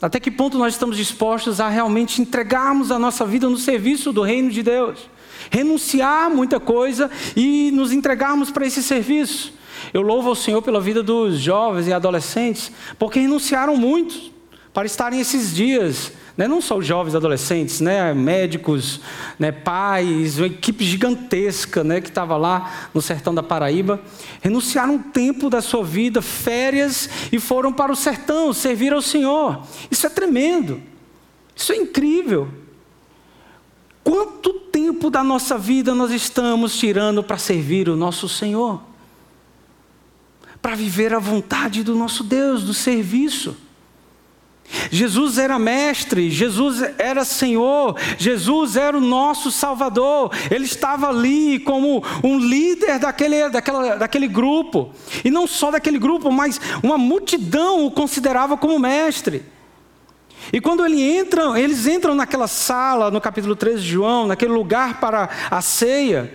Até 0.00 0.20
que 0.20 0.30
ponto 0.30 0.58
nós 0.58 0.74
estamos 0.74 0.96
dispostos 0.96 1.60
a 1.60 1.68
realmente 1.68 2.20
entregarmos 2.20 2.90
a 2.90 2.98
nossa 2.98 3.24
vida 3.24 3.48
no 3.48 3.56
serviço 3.56 4.12
do 4.12 4.22
reino 4.22 4.50
de 4.50 4.62
Deus? 4.62 5.08
Renunciar 5.50 6.30
muita 6.30 6.58
coisa 6.58 7.10
e 7.36 7.70
nos 7.72 7.92
entregarmos 7.92 8.50
para 8.50 8.66
esse 8.66 8.82
serviço. 8.82 9.52
Eu 9.92 10.02
louvo 10.02 10.28
ao 10.28 10.34
Senhor 10.34 10.62
pela 10.62 10.80
vida 10.80 11.02
dos 11.02 11.38
jovens 11.38 11.86
e 11.86 11.92
adolescentes, 11.92 12.72
porque 12.98 13.20
renunciaram 13.20 13.76
muito 13.76 14.32
para 14.72 14.86
estarem 14.86 15.20
esses 15.20 15.54
dias 15.54 16.12
né? 16.36 16.48
não 16.48 16.60
só 16.60 16.78
os 16.78 16.86
jovens 16.86 17.14
adolescentes, 17.14 17.80
né? 17.80 18.12
médicos, 18.12 19.00
né? 19.38 19.52
pais, 19.52 20.38
uma 20.38 20.46
equipe 20.48 20.84
gigantesca 20.84 21.84
né? 21.84 22.00
que 22.00 22.08
estava 22.08 22.36
lá 22.36 22.88
no 22.92 23.00
sertão 23.00 23.34
da 23.34 23.42
Paraíba, 23.42 24.00
renunciaram 24.40 24.94
um 24.94 24.98
tempo 24.98 25.48
da 25.48 25.62
sua 25.62 25.84
vida, 25.84 26.20
férias, 26.20 27.08
e 27.30 27.38
foram 27.38 27.72
para 27.72 27.92
o 27.92 27.96
sertão 27.96 28.52
servir 28.52 28.92
ao 28.92 29.02
Senhor. 29.02 29.62
Isso 29.90 30.06
é 30.06 30.10
tremendo, 30.10 30.82
isso 31.54 31.72
é 31.72 31.76
incrível. 31.76 32.48
Quanto 34.02 34.52
tempo 34.52 35.08
da 35.08 35.24
nossa 35.24 35.56
vida 35.56 35.94
nós 35.94 36.10
estamos 36.10 36.76
tirando 36.76 37.22
para 37.22 37.38
servir 37.38 37.88
o 37.88 37.96
nosso 37.96 38.28
Senhor? 38.28 38.82
Para 40.60 40.74
viver 40.74 41.14
a 41.14 41.18
vontade 41.18 41.82
do 41.82 41.94
nosso 41.94 42.24
Deus, 42.24 42.64
do 42.64 42.74
serviço. 42.74 43.56
Jesus 44.90 45.38
era 45.38 45.58
mestre, 45.58 46.30
Jesus 46.30 46.82
era 46.98 47.24
Senhor, 47.24 47.96
Jesus 48.18 48.76
era 48.76 48.96
o 48.96 49.00
nosso 49.00 49.50
Salvador, 49.50 50.30
Ele 50.50 50.64
estava 50.64 51.08
ali 51.08 51.58
como 51.58 52.02
um 52.22 52.38
líder 52.38 52.98
daquele, 52.98 53.48
daquela, 53.50 53.96
daquele 53.96 54.26
grupo, 54.26 54.92
e 55.24 55.30
não 55.30 55.46
só 55.46 55.70
daquele 55.70 55.98
grupo, 55.98 56.30
mas 56.30 56.60
uma 56.82 56.98
multidão 56.98 57.86
o 57.86 57.90
considerava 57.90 58.56
como 58.56 58.78
mestre. 58.78 59.42
E 60.52 60.60
quando 60.60 60.84
ele 60.84 61.00
entra, 61.02 61.58
eles 61.58 61.86
entram 61.86 62.14
naquela 62.14 62.46
sala, 62.46 63.10
no 63.10 63.20
capítulo 63.20 63.56
13 63.56 63.82
de 63.82 63.88
João, 63.88 64.26
naquele 64.26 64.52
lugar 64.52 65.00
para 65.00 65.28
a 65.50 65.60
ceia, 65.62 66.32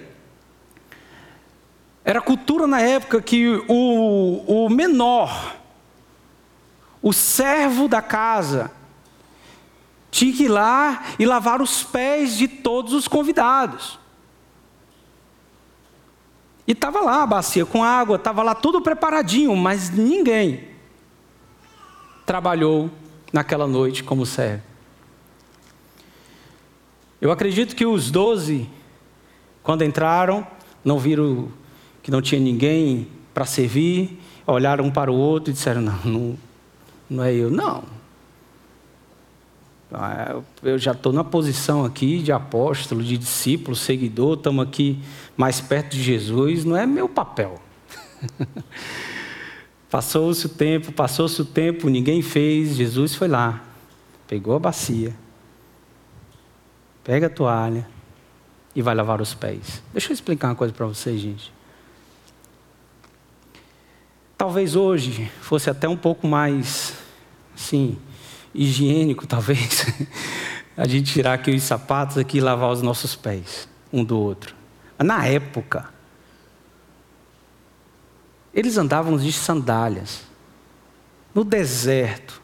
era 2.03 2.21
cultura 2.21 2.65
na 2.65 2.81
época 2.81 3.21
que 3.21 3.61
o, 3.67 4.65
o 4.65 4.69
menor, 4.69 5.55
o 7.01 7.13
servo 7.13 7.87
da 7.87 8.01
casa, 8.01 8.71
tinha 10.11 10.33
que 10.33 10.43
ir 10.43 10.49
lá 10.49 11.03
e 11.17 11.25
lavar 11.25 11.61
os 11.61 11.83
pés 11.83 12.37
de 12.37 12.47
todos 12.47 12.93
os 12.93 13.07
convidados. 13.07 13.99
E 16.67 16.73
estava 16.73 17.01
lá 17.01 17.23
a 17.23 17.27
bacia 17.27 17.65
com 17.65 17.83
água, 17.83 18.15
estava 18.15 18.43
lá 18.43 18.53
tudo 18.53 18.81
preparadinho, 18.81 19.55
mas 19.55 19.89
ninguém 19.89 20.67
trabalhou 22.25 22.91
naquela 23.33 23.67
noite 23.67 24.03
como 24.03 24.25
servo. 24.25 24.63
Eu 27.19 27.31
acredito 27.31 27.75
que 27.75 27.85
os 27.85 28.11
doze, 28.11 28.69
quando 29.63 29.83
entraram, 29.83 30.45
não 30.85 30.99
viram 30.99 31.51
que 32.01 32.11
não 32.11 32.21
tinha 32.21 32.39
ninguém 32.39 33.07
para 33.33 33.45
servir, 33.45 34.19
olharam 34.45 34.85
um 34.85 34.91
para 34.91 35.11
o 35.11 35.15
outro 35.15 35.49
e 35.49 35.53
disseram: 35.53 35.81
Não, 35.81 35.99
não, 36.05 36.37
não 37.09 37.23
é 37.23 37.33
eu, 37.33 37.49
não. 37.49 37.83
Ah, 39.91 40.39
eu 40.61 40.77
já 40.77 40.91
estou 40.91 41.11
na 41.11 41.23
posição 41.23 41.83
aqui 41.83 42.19
de 42.19 42.31
apóstolo, 42.31 43.03
de 43.03 43.17
discípulo, 43.17 43.75
seguidor, 43.75 44.37
estamos 44.37 44.63
aqui 44.63 44.99
mais 45.35 45.59
perto 45.59 45.95
de 45.95 46.03
Jesus, 46.03 46.63
não 46.63 46.77
é 46.77 46.85
meu 46.85 47.09
papel. 47.09 47.59
Passou-se 49.89 50.45
o 50.45 50.49
tempo, 50.49 50.91
passou-se 50.91 51.41
o 51.41 51.45
tempo, 51.45 51.89
ninguém 51.89 52.21
fez, 52.21 52.75
Jesus 52.75 53.15
foi 53.15 53.27
lá, 53.27 53.59
pegou 54.27 54.55
a 54.55 54.59
bacia, 54.59 55.15
pega 57.03 57.25
a 57.25 57.29
toalha 57.29 57.87
e 58.75 58.83
vai 58.83 58.93
lavar 58.93 59.19
os 59.19 59.33
pés. 59.33 59.81
Deixa 59.91 60.11
eu 60.11 60.13
explicar 60.13 60.49
uma 60.49 60.55
coisa 60.55 60.71
para 60.71 60.85
vocês, 60.85 61.19
gente. 61.19 61.51
Talvez 64.39 64.73
hoje 64.73 65.29
fosse 65.41 65.69
até 65.69 65.85
um 65.85 65.97
pouco 65.97 66.25
mais, 66.25 66.93
sim, 67.53 67.97
higiênico, 68.55 69.27
talvez, 69.27 69.85
a 70.77 70.87
gente 70.87 71.11
tirar 71.11 71.33
aqui 71.33 71.51
os 71.51 71.61
sapatos 71.61 72.17
aqui 72.17 72.37
e 72.37 72.41
lavar 72.41 72.71
os 72.71 72.81
nossos 72.81 73.17
pés, 73.17 73.67
um 73.91 74.01
do 74.01 74.17
outro. 74.17 74.55
Mas 74.97 75.05
na 75.05 75.25
época, 75.25 75.89
eles 78.53 78.77
andavam 78.77 79.17
de 79.17 79.29
sandálias, 79.33 80.21
no 81.35 81.43
deserto, 81.43 82.41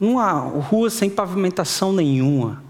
numa 0.00 0.32
rua 0.32 0.88
sem 0.88 1.10
pavimentação 1.10 1.92
nenhuma. 1.92 2.64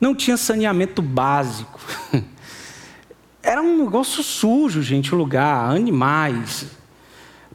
Não 0.00 0.14
tinha 0.14 0.36
saneamento 0.36 1.02
básico. 1.02 1.80
Era 3.42 3.60
um 3.60 3.76
negócio 3.76 4.22
sujo, 4.22 4.80
gente, 4.82 5.12
o 5.12 5.18
lugar, 5.18 5.74
animais. 5.74 6.78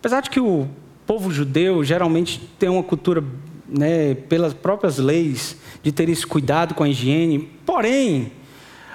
Apesar 0.05 0.21
de 0.21 0.29
que 0.29 0.39
o 0.39 0.67
povo 1.07 1.31
judeu 1.31 1.83
geralmente 1.83 2.39
tem 2.59 2.69
uma 2.69 2.83
cultura, 2.83 3.23
né, 3.67 4.13
pelas 4.13 4.53
próprias 4.53 4.99
leis, 4.99 5.57
de 5.81 5.91
ter 5.91 6.07
esse 6.09 6.27
cuidado 6.27 6.75
com 6.75 6.83
a 6.83 6.89
higiene, 6.89 7.39
porém, 7.65 8.31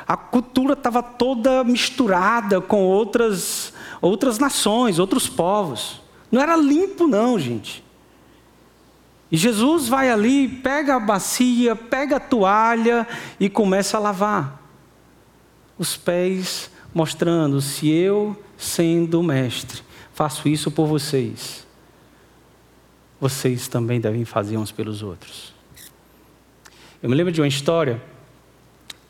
a 0.06 0.16
cultura 0.16 0.74
estava 0.74 1.02
toda 1.02 1.64
misturada 1.64 2.60
com 2.60 2.84
outras 2.84 3.72
outras 4.00 4.38
nações, 4.38 5.00
outros 5.00 5.28
povos. 5.28 6.00
Não 6.30 6.40
era 6.40 6.54
limpo, 6.54 7.08
não, 7.08 7.36
gente. 7.40 7.82
E 9.32 9.36
Jesus 9.36 9.88
vai 9.88 10.10
ali, 10.10 10.46
pega 10.46 10.94
a 10.94 11.00
bacia, 11.00 11.74
pega 11.74 12.18
a 12.18 12.20
toalha 12.20 13.04
e 13.40 13.48
começa 13.48 13.96
a 13.96 14.00
lavar 14.00 14.62
os 15.76 15.96
pés, 15.96 16.70
mostrando: 16.94 17.60
se 17.60 17.90
eu, 17.90 18.40
sendo 18.56 19.20
mestre, 19.24 19.89
faço 20.20 20.46
isso 20.50 20.70
por 20.70 20.86
vocês, 20.86 21.66
vocês 23.18 23.68
também 23.68 23.98
devem 23.98 24.26
fazer 24.26 24.58
uns 24.58 24.70
pelos 24.70 25.02
outros. 25.02 25.54
Eu 27.02 27.08
me 27.08 27.16
lembro 27.16 27.32
de 27.32 27.40
uma 27.40 27.48
história, 27.48 28.02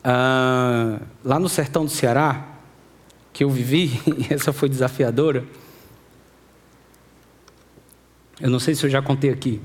ah, 0.04 1.00
lá 1.24 1.36
no 1.40 1.48
sertão 1.48 1.84
do 1.84 1.90
Ceará, 1.90 2.46
que 3.32 3.42
eu 3.42 3.50
vivi, 3.50 4.00
e 4.30 4.32
essa 4.32 4.52
foi 4.52 4.68
desafiadora. 4.68 5.44
Eu 8.40 8.48
não 8.48 8.60
sei 8.60 8.76
se 8.76 8.86
eu 8.86 8.90
já 8.90 9.02
contei 9.02 9.30
aqui. 9.30 9.60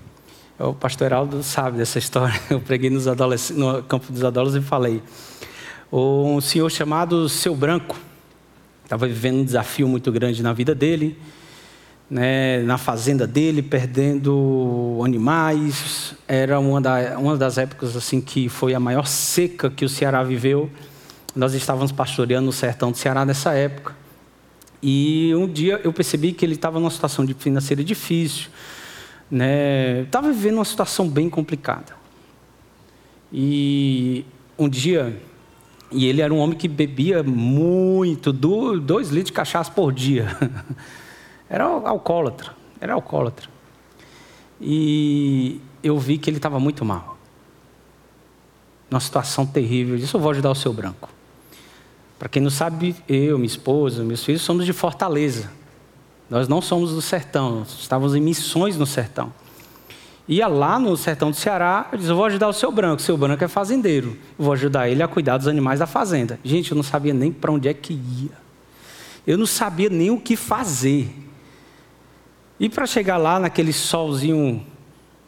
O 0.58 0.74
pastor 0.74 1.06
Heraldo 1.06 1.44
sabe 1.44 1.78
dessa 1.78 2.00
história. 2.00 2.42
Eu 2.50 2.60
preguei 2.60 2.90
no 2.90 3.84
campo 3.84 4.12
dos 4.12 4.24
adolescentes 4.24 4.66
e 4.66 4.68
falei. 4.68 5.04
Um 5.94 6.42
senhor 6.42 6.72
chamado 6.72 7.30
Seu 7.30 7.56
Branco 7.56 7.96
estava 8.86 9.08
vivendo 9.08 9.40
um 9.40 9.44
desafio 9.44 9.88
muito 9.88 10.12
grande 10.12 10.42
na 10.42 10.54
vida 10.54 10.74
dele, 10.74 11.20
né, 12.10 12.62
na 12.64 12.78
fazenda 12.78 13.26
dele, 13.26 13.62
perdendo 13.62 15.02
animais. 15.04 16.16
Era 16.28 16.60
uma, 16.60 16.80
da, 16.80 17.18
uma 17.18 17.36
das 17.36 17.58
épocas 17.58 17.96
assim 17.96 18.22
que 18.22 18.48
foi 18.48 18.74
a 18.74 18.80
maior 18.80 19.08
seca 19.08 19.70
que 19.70 19.84
o 19.84 19.90
Ceará 19.90 20.24
viveu. 20.24 20.70
Nós 21.36 21.54
estávamos 21.54 21.92
pastoreando 21.92 22.46
no 22.46 22.54
sertão 22.54 22.92
do 22.92 22.98
Ceará 22.98 23.26
nessa 23.26 23.54
época. 23.54 23.96
E 24.82 25.34
um 25.36 25.48
dia 25.48 25.82
eu 25.84 25.92
percebi 25.92 26.32
que 26.32 26.46
ele 26.46 26.54
estava 26.54 26.80
numa 26.80 26.92
situação 26.92 27.28
financeira 27.40 27.84
difícil, 27.84 28.50
né? 29.30 30.02
Estava 30.04 30.32
vivendo 30.32 30.56
uma 30.56 30.66
situação 30.66 31.10
bem 31.10 31.28
complicada. 31.28 31.94
E 33.34 34.24
um 34.58 34.70
dia, 34.70 35.20
e 35.96 36.06
ele 36.06 36.22
era 36.22 36.34
um 36.34 36.38
homem 36.38 36.58
que 36.58 36.68
bebia 36.68 37.24
muito, 37.24 38.34
dois 38.34 39.10
litros 39.10 39.26
de 39.26 39.32
cachaça 39.34 39.72
por 39.72 39.94
dia. 39.94 40.28
Era 41.48 41.64
alcoólatra, 41.64 42.56
era 42.82 42.96
alcoólatra. 42.96 43.48
E 44.60 45.62
eu 45.84 46.00
vi 46.00 46.18
que 46.18 46.28
ele 46.28 46.38
estava 46.38 46.60
muito 46.60 46.84
mal. 46.84 47.20
Numa 48.90 49.00
situação 49.00 49.46
terrível. 49.46 49.94
Eu 49.94 50.00
disse: 50.00 50.16
Eu 50.16 50.20
vou 50.20 50.32
ajudar 50.32 50.50
o 50.50 50.56
seu 50.56 50.74
branco. 50.74 51.08
Para 52.18 52.28
quem 52.28 52.42
não 52.42 52.50
sabe, 52.50 52.96
eu, 53.08 53.38
minha 53.38 53.46
esposa, 53.46 54.04
meus 54.04 54.24
filhos 54.24 54.42
somos 54.42 54.66
de 54.66 54.74
Fortaleza. 54.74 55.52
Nós 56.30 56.48
não 56.48 56.62
somos 56.62 56.92
do 56.92 57.02
sertão, 57.02 57.62
estávamos 57.62 58.16
em 58.16 58.22
missões 58.22 58.76
no 58.76 58.86
sertão. 58.88 59.32
Ia 60.28 60.48
lá 60.48 60.80
no 60.80 60.98
sertão 60.98 61.30
do 61.30 61.38
Ceará, 61.38 61.88
eu 61.92 61.98
disse, 62.00 62.10
eu 62.10 62.16
vou 62.16 62.26
ajudar 62.26 62.48
o 62.48 62.54
seu 62.54 62.72
branco, 62.72 63.02
o 63.02 63.06
seu 63.06 63.16
branco 63.16 63.44
é 63.44 63.48
fazendeiro. 63.48 64.18
Eu 64.38 64.46
vou 64.46 64.54
ajudar 64.54 64.90
ele 64.90 65.04
a 65.04 65.08
cuidar 65.08 65.38
dos 65.38 65.48
animais 65.48 65.80
da 65.80 65.86
fazenda. 65.86 66.40
Gente, 66.44 66.72
eu 66.72 66.76
não 66.76 66.84
sabia 66.84 67.14
nem 67.14 67.32
para 67.32 67.52
onde 67.52 67.68
é 67.68 67.74
que 67.74 67.94
ia. 67.94 68.32
Eu 69.28 69.38
não 69.38 69.46
sabia 69.46 69.90
nem 69.90 70.10
o 70.10 70.20
que 70.20 70.36
fazer. 70.36 71.14
E 72.60 72.70
para 72.70 72.88
chegar 72.88 73.18
lá 73.18 73.40
naquele 73.40 73.72
solzinho 73.72 74.66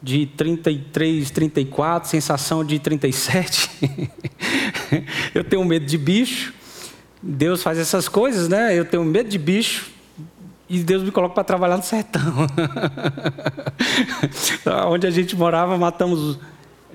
de 0.02 0.26
33, 0.26 1.30
34, 1.30 2.08
sensação 2.08 2.64
de 2.64 2.78
37, 2.78 3.70
eu 5.34 5.44
tenho 5.44 5.64
medo 5.64 5.86
de 5.86 5.98
bicho. 5.98 6.54
Deus 7.22 7.62
faz 7.62 7.78
essas 7.78 8.08
coisas, 8.08 8.48
né? 8.48 8.76
Eu 8.76 8.84
tenho 8.84 9.04
medo 9.04 9.28
de 9.28 9.38
bicho 9.38 9.97
e 10.68 10.78
Deus 10.80 11.02
me 11.02 11.10
coloca 11.10 11.34
para 11.34 11.44
trabalhar 11.44 11.76
no 11.76 11.82
sertão. 11.82 12.22
Onde 14.88 15.06
a 15.06 15.10
gente 15.10 15.34
morava, 15.34 15.78
matamos. 15.78 16.38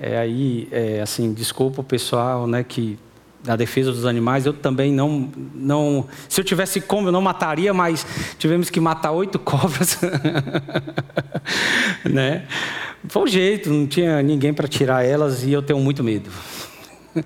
É, 0.00 0.18
aí, 0.18 0.68
é, 0.70 1.00
assim, 1.00 1.32
desculpa 1.32 1.80
o 1.80 1.84
pessoal, 1.84 2.46
né, 2.46 2.62
que 2.64 2.98
da 3.44 3.56
defesa 3.56 3.92
dos 3.92 4.06
animais, 4.06 4.46
eu 4.46 4.54
também 4.54 4.90
não, 4.90 5.30
não. 5.54 6.06
Se 6.28 6.40
eu 6.40 6.44
tivesse 6.44 6.80
como, 6.80 7.08
eu 7.08 7.12
não 7.12 7.20
mataria, 7.20 7.74
mas 7.74 8.06
tivemos 8.38 8.70
que 8.70 8.80
matar 8.80 9.12
oito 9.12 9.38
cobras, 9.38 9.98
né? 12.04 12.46
Foi 13.06 13.22
o 13.22 13.26
jeito, 13.26 13.68
não 13.68 13.86
tinha 13.86 14.22
ninguém 14.22 14.54
para 14.54 14.66
tirar 14.66 15.04
elas 15.04 15.44
e 15.44 15.52
eu 15.52 15.60
tenho 15.60 15.78
muito 15.78 16.02
medo. 16.02 16.30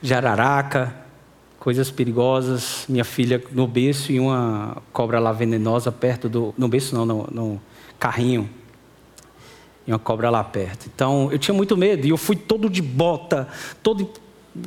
Jararaca, 0.00 0.94
coisas 1.62 1.92
perigosas, 1.92 2.84
minha 2.88 3.04
filha 3.04 3.40
no 3.52 3.68
berço 3.68 4.10
e 4.10 4.18
uma 4.18 4.78
cobra 4.92 5.20
lá 5.20 5.30
venenosa 5.30 5.92
perto 5.92 6.28
do. 6.28 6.52
No 6.58 6.66
berço 6.66 6.92
não, 6.92 7.06
no, 7.06 7.28
no 7.30 7.60
carrinho. 8.00 8.50
E 9.86 9.92
uma 9.92 9.98
cobra 9.98 10.28
lá 10.28 10.42
perto. 10.42 10.90
Então 10.92 11.30
eu 11.30 11.38
tinha 11.38 11.54
muito 11.54 11.76
medo 11.76 12.04
e 12.04 12.10
eu 12.10 12.16
fui 12.16 12.34
todo 12.34 12.68
de 12.68 12.82
bota, 12.82 13.46
todo 13.80 14.10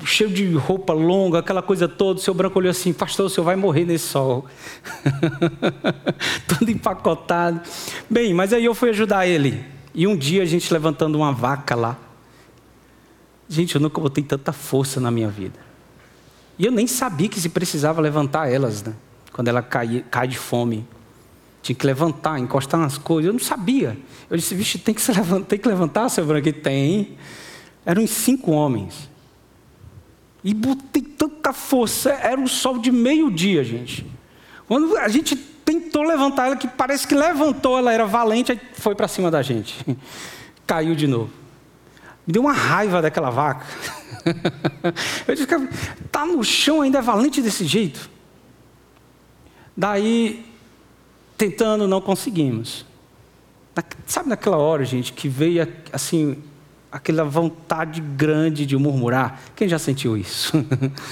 cheio 0.05 0.29
de 0.29 0.53
roupa 0.53 0.93
longa, 0.93 1.39
aquela 1.39 1.61
coisa 1.61 1.85
toda. 1.85 2.17
O 2.17 2.23
seu 2.23 2.33
branco 2.33 2.57
olhou 2.57 2.71
assim: 2.71 2.93
Pastor, 2.93 3.25
o 3.25 3.29
senhor 3.29 3.43
vai 3.43 3.57
morrer 3.57 3.83
nesse 3.83 4.07
sol. 4.07 4.45
todo 6.47 6.71
empacotado. 6.71 7.59
Bem, 8.09 8.33
mas 8.33 8.53
aí 8.53 8.63
eu 8.63 8.73
fui 8.73 8.91
ajudar 8.91 9.27
ele. 9.27 9.65
E 9.93 10.07
um 10.07 10.15
dia 10.15 10.43
a 10.43 10.45
gente 10.45 10.71
levantando 10.71 11.17
uma 11.17 11.33
vaca 11.33 11.75
lá. 11.75 11.97
Gente, 13.49 13.75
eu 13.75 13.81
nunca 13.81 13.99
botei 13.99 14.23
tanta 14.23 14.53
força 14.53 15.01
na 15.01 15.11
minha 15.11 15.27
vida. 15.27 15.74
E 16.57 16.65
eu 16.65 16.71
nem 16.71 16.87
sabia 16.87 17.27
que 17.27 17.39
se 17.39 17.49
precisava 17.49 18.01
levantar 18.01 18.51
elas, 18.51 18.83
né? 18.83 18.93
Quando 19.31 19.47
ela 19.47 19.61
cai, 19.61 20.05
cai 20.09 20.27
de 20.27 20.37
fome. 20.37 20.87
Tinha 21.61 21.75
que 21.75 21.85
levantar, 21.85 22.39
encostar 22.39 22.79
nas 22.79 22.97
coisas. 22.97 23.27
Eu 23.27 23.33
não 23.33 23.39
sabia. 23.39 23.97
Eu 24.29 24.37
disse, 24.37 24.55
vixe, 24.55 24.77
tem 24.77 24.93
que, 24.93 25.01
se 25.01 25.11
levantar, 25.13 25.45
tem 25.45 25.59
que 25.59 25.67
levantar, 25.67 26.09
seu 26.09 26.25
branco. 26.25 26.51
Tem. 26.53 27.17
Eram 27.85 28.07
cinco 28.07 28.51
homens. 28.51 29.09
E 30.43 30.53
botei 30.53 31.01
tanta 31.01 31.51
força. 31.51 32.11
Era 32.11 32.39
o 32.39 32.47
sol 32.47 32.77
de 32.77 32.91
meio-dia, 32.91 33.63
gente. 33.63 34.05
Quando 34.67 34.95
a 34.97 35.07
gente 35.07 35.35
tentou 35.35 36.03
levantar 36.03 36.45
ela, 36.45 36.55
que 36.55 36.67
parece 36.67 37.07
que 37.07 37.15
levantou, 37.15 37.77
ela 37.77 37.91
era 37.91 38.05
valente, 38.05 38.51
aí 38.51 38.61
foi 38.73 38.95
para 38.95 39.07
cima 39.07 39.29
da 39.31 39.41
gente. 39.41 39.85
Caiu 40.65 40.95
de 40.95 41.07
novo. 41.07 41.31
Me 42.25 42.33
deu 42.33 42.41
uma 42.43 42.53
raiva 42.53 43.01
daquela 43.01 43.29
vaca. 43.29 43.65
Eu 45.27 45.35
disse, 45.35 45.47
tá 46.11 46.25
no 46.25 46.43
chão 46.43 46.81
ainda 46.81 46.99
é 46.99 47.01
valente 47.01 47.41
desse 47.41 47.65
jeito. 47.65 48.09
Daí, 49.75 50.45
tentando, 51.37 51.87
não 51.87 52.01
conseguimos. 52.01 52.85
Sabe 54.07 54.29
naquela 54.29 54.57
hora, 54.57 54.85
gente, 54.85 55.11
que 55.11 55.27
veio 55.27 55.67
assim 55.91 56.41
aquela 56.91 57.25
vontade 57.25 57.99
grande 57.99 58.65
de 58.65 58.77
murmurar. 58.77 59.41
Quem 59.53 59.67
já 59.67 59.77
sentiu 59.77 60.15
isso? 60.15 60.53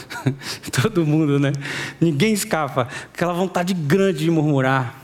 Todo 0.82 1.06
mundo, 1.06 1.38
né? 1.38 1.52
Ninguém 1.99 2.32
escapa. 2.32 2.88
Aquela 3.13 3.34
vontade 3.34 3.73
grande 3.73 4.19
de 4.19 4.32
murmurar. 4.32 4.97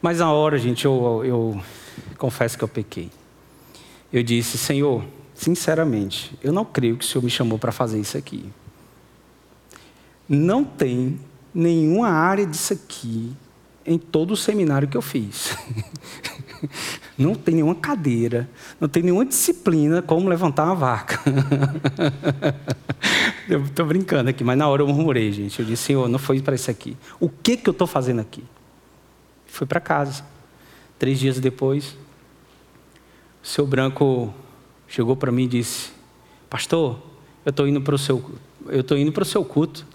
Mas 0.00 0.18
na 0.18 0.32
hora, 0.32 0.58
gente, 0.58 0.84
eu, 0.84 1.22
eu 1.24 1.62
confesso 2.18 2.58
que 2.58 2.64
eu 2.64 2.68
pequei. 2.68 3.12
Eu 4.12 4.24
disse, 4.24 4.58
Senhor, 4.58 5.04
sinceramente, 5.42 6.38
eu 6.42 6.52
não 6.52 6.64
creio 6.64 6.96
que 6.96 7.04
o 7.04 7.08
Senhor 7.08 7.24
me 7.24 7.30
chamou 7.30 7.58
para 7.58 7.72
fazer 7.72 7.98
isso 7.98 8.16
aqui. 8.16 8.48
Não 10.28 10.62
tem 10.62 11.18
nenhuma 11.52 12.08
área 12.08 12.46
disso 12.46 12.72
aqui 12.72 13.34
em 13.84 13.98
todo 13.98 14.30
o 14.30 14.36
seminário 14.36 14.86
que 14.86 14.96
eu 14.96 15.02
fiz. 15.02 15.56
Não 17.18 17.34
tem 17.34 17.56
nenhuma 17.56 17.74
cadeira, 17.74 18.48
não 18.80 18.88
tem 18.88 19.02
nenhuma 19.02 19.26
disciplina 19.26 20.00
como 20.00 20.28
levantar 20.28 20.64
uma 20.64 20.74
vaca. 20.74 21.20
eu 23.48 23.64
estou 23.64 23.84
brincando 23.84 24.30
aqui, 24.30 24.42
mas 24.42 24.56
na 24.56 24.66
hora 24.66 24.82
eu 24.82 24.86
murmurei, 24.86 25.30
gente. 25.30 25.60
Eu 25.60 25.66
disse, 25.66 25.82
Senhor, 25.82 26.08
não 26.08 26.18
foi 26.18 26.40
para 26.40 26.54
isso 26.54 26.70
aqui. 26.70 26.96
O 27.20 27.28
que, 27.28 27.56
que 27.56 27.68
eu 27.68 27.72
estou 27.72 27.86
fazendo 27.86 28.20
aqui? 28.20 28.42
Fui 29.46 29.66
para 29.66 29.78
casa. 29.78 30.24
Três 30.98 31.18
dias 31.18 31.38
depois, 31.38 31.96
o 33.42 33.46
seu 33.46 33.66
branco 33.66 34.32
chegou 34.92 35.16
para 35.16 35.32
mim 35.32 35.44
e 35.44 35.48
disse: 35.48 35.90
Pastor, 36.48 36.98
eu 37.44 37.50
estou 37.50 37.66
indo 37.66 37.80
para 37.80 37.94
o 37.94 37.98
seu, 37.98 38.22
eu 38.68 38.82
estou 38.82 38.96
indo 38.96 39.10
para 39.10 39.22
o 39.22 39.26
seu 39.26 39.44
culto. 39.44 39.86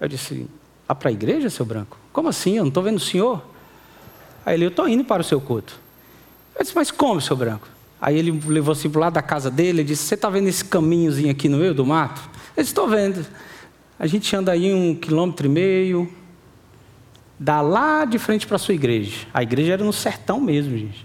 Eu 0.00 0.08
disse: 0.08 0.48
Lá 0.88 0.94
para 0.94 1.10
a 1.10 1.12
igreja, 1.12 1.50
seu 1.50 1.66
branco? 1.66 1.98
Como 2.12 2.28
assim? 2.28 2.56
Eu 2.56 2.62
não 2.62 2.68
estou 2.68 2.82
vendo 2.82 2.96
o 2.96 3.00
senhor? 3.00 3.42
Aí 4.44 4.54
ele, 4.54 4.64
eu 4.64 4.68
estou 4.68 4.88
indo 4.88 5.04
para 5.04 5.20
o 5.20 5.24
seu 5.24 5.40
culto. 5.40 5.78
Eu 6.54 6.62
disse, 6.62 6.74
mas 6.74 6.90
como, 6.90 7.20
seu 7.20 7.36
branco? 7.36 7.68
Aí 8.00 8.16
ele 8.16 8.30
levou 8.46 8.72
assim 8.72 8.88
para 8.88 8.98
o 8.98 9.00
lado 9.00 9.14
da 9.14 9.22
casa 9.22 9.50
dele 9.50 9.82
e 9.82 9.84
disse, 9.84 10.04
você 10.04 10.14
está 10.14 10.30
vendo 10.30 10.48
esse 10.48 10.64
caminhozinho 10.64 11.30
aqui 11.30 11.48
no 11.48 11.58
meio 11.58 11.74
do 11.74 11.84
mato? 11.84 12.22
Eu 12.56 12.62
disse, 12.62 12.70
estou 12.70 12.88
vendo. 12.88 13.26
A 13.98 14.06
gente 14.06 14.34
anda 14.36 14.52
aí 14.52 14.72
um 14.72 14.94
quilômetro 14.94 15.46
e 15.46 15.48
meio, 15.48 16.12
dá 17.38 17.60
lá 17.60 18.04
de 18.04 18.18
frente 18.18 18.46
para 18.46 18.56
a 18.56 18.58
sua 18.58 18.74
igreja. 18.74 19.26
A 19.34 19.42
igreja 19.42 19.72
era 19.72 19.84
no 19.84 19.92
sertão 19.92 20.40
mesmo, 20.40 20.76
gente. 20.78 21.04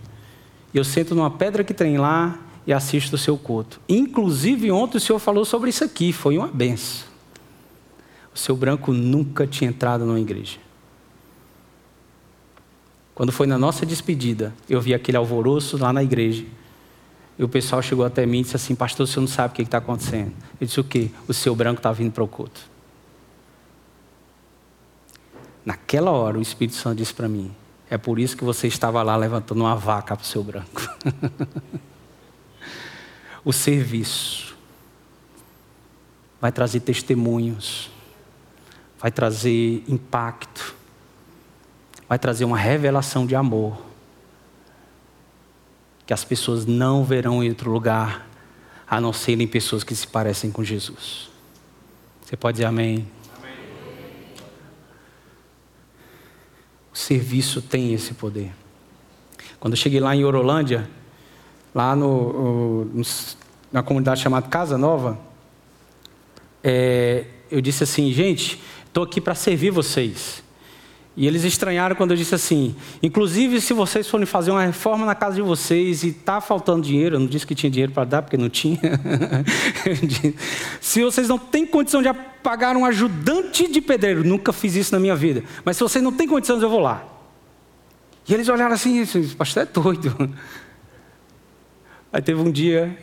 Eu 0.73 0.83
sento 0.83 1.13
numa 1.13 1.29
pedra 1.29 1.63
que 1.63 1.73
tem 1.73 1.97
lá 1.97 2.39
e 2.65 2.71
assisto 2.71 3.15
o 3.15 3.19
seu 3.19 3.37
culto. 3.37 3.79
Inclusive, 3.89 4.71
ontem 4.71 4.97
o 4.97 5.01
senhor 5.01 5.19
falou 5.19 5.43
sobre 5.43 5.69
isso 5.69 5.83
aqui, 5.83 6.13
foi 6.13 6.37
uma 6.37 6.47
benção. 6.47 7.07
O 8.33 8.37
seu 8.37 8.55
branco 8.55 8.93
nunca 8.93 9.45
tinha 9.45 9.69
entrado 9.69 10.05
numa 10.05 10.19
igreja. 10.19 10.57
Quando 13.13 13.31
foi 13.31 13.45
na 13.45 13.57
nossa 13.57 13.85
despedida, 13.85 14.53
eu 14.69 14.79
vi 14.79 14.93
aquele 14.93 15.17
alvoroço 15.17 15.77
lá 15.77 15.91
na 15.91 16.01
igreja. 16.01 16.45
E 17.37 17.43
o 17.43 17.49
pessoal 17.49 17.81
chegou 17.81 18.05
até 18.05 18.25
mim 18.25 18.39
e 18.39 18.43
disse 18.43 18.55
assim: 18.55 18.73
Pastor, 18.73 19.03
o 19.03 19.07
senhor 19.07 19.21
não 19.21 19.27
sabe 19.27 19.51
o 19.51 19.55
que 19.55 19.61
está 19.63 19.79
acontecendo. 19.79 20.31
Eu 20.59 20.67
disse: 20.67 20.79
O 20.79 20.83
quê? 20.83 21.11
O 21.27 21.33
seu 21.33 21.53
branco 21.53 21.79
está 21.79 21.91
vindo 21.91 22.11
para 22.11 22.23
o 22.23 22.27
culto. 22.27 22.61
Naquela 25.65 26.11
hora, 26.11 26.39
o 26.39 26.41
Espírito 26.41 26.77
Santo 26.77 26.97
disse 26.97 27.13
para 27.13 27.27
mim: 27.27 27.51
É 27.91 27.97
por 27.97 28.17
isso 28.17 28.35
que 28.35 28.43
você 28.43 28.67
estava 28.67 29.03
lá 29.03 29.15
levantando 29.15 29.61
uma 29.61 29.75
vaca 29.75 30.15
para 30.15 30.23
o 30.23 30.25
seu 30.25 30.43
branco. 30.43 30.81
o 33.45 33.53
serviço 33.53 34.57
vai 36.39 36.51
trazer 36.51 36.79
testemunhos, 36.79 37.91
vai 38.99 39.11
trazer 39.11 39.83
impacto 39.87 40.81
vai 42.11 42.19
trazer 42.19 42.43
uma 42.43 42.57
revelação 42.57 43.25
de 43.25 43.35
amor 43.35 43.81
que 46.05 46.13
as 46.13 46.25
pessoas 46.25 46.65
não 46.65 47.05
verão 47.05 47.41
em 47.41 47.47
outro 47.47 47.71
lugar 47.71 48.27
a 48.85 48.99
não 48.99 49.13
serem 49.13 49.47
pessoas 49.47 49.81
que 49.81 49.95
se 49.95 50.05
parecem 50.05 50.51
com 50.51 50.61
Jesus. 50.61 51.29
Você 52.21 52.35
pode 52.35 52.55
dizer 52.55 52.65
amém? 52.65 53.07
O 56.93 56.97
serviço 56.97 57.61
tem 57.61 57.93
esse 57.93 58.13
poder. 58.13 58.51
Quando 59.59 59.73
eu 59.73 59.77
cheguei 59.77 59.99
lá 59.99 60.15
em 60.15 60.23
Orolândia, 60.23 60.89
lá 61.73 61.95
no, 61.95 62.85
no 62.85 63.01
na 63.71 63.81
comunidade 63.81 64.21
chamada 64.21 64.47
Casa 64.47 64.77
Nova, 64.77 65.17
é, 66.63 67.25
eu 67.49 67.61
disse 67.61 67.83
assim, 67.83 68.11
gente, 68.11 68.61
estou 68.85 69.03
aqui 69.03 69.21
para 69.21 69.33
servir 69.33 69.71
vocês. 69.71 70.40
E 71.15 71.27
eles 71.27 71.43
estranharam 71.43 71.95
quando 71.95 72.11
eu 72.11 72.17
disse 72.17 72.33
assim: 72.33 72.75
inclusive, 73.03 73.59
se 73.59 73.73
vocês 73.73 74.07
forem 74.07 74.25
fazer 74.25 74.51
uma 74.51 74.65
reforma 74.65 75.05
na 75.05 75.13
casa 75.13 75.35
de 75.35 75.41
vocês 75.41 76.03
e 76.03 76.09
está 76.09 76.39
faltando 76.39 76.81
dinheiro, 76.83 77.15
eu 77.15 77.19
não 77.19 77.27
disse 77.27 77.45
que 77.45 77.53
tinha 77.53 77.69
dinheiro 77.69 77.91
para 77.91 78.05
dar, 78.05 78.21
porque 78.21 78.37
não 78.37 78.49
tinha. 78.49 78.79
se 80.79 81.03
vocês 81.03 81.27
não 81.27 81.37
têm 81.37 81.65
condição 81.65 82.01
de 82.01 82.11
pagar 82.41 82.77
um 82.77 82.85
ajudante 82.85 83.69
de 83.69 83.81
pedreiro, 83.81 84.23
nunca 84.23 84.53
fiz 84.53 84.75
isso 84.75 84.93
na 84.93 84.99
minha 84.99 85.15
vida, 85.15 85.43
mas 85.65 85.77
se 85.77 85.83
vocês 85.83 86.03
não 86.03 86.13
têm 86.13 86.27
condições, 86.27 86.61
eu 86.61 86.69
vou 86.69 86.79
lá. 86.79 87.05
E 88.27 88.33
eles 88.33 88.47
olharam 88.47 88.73
assim: 88.73 89.05
pastor 89.37 89.63
é 89.63 89.65
doido. 89.65 90.33
Aí 92.13 92.21
teve 92.21 92.39
um 92.41 92.51
dia 92.51 92.97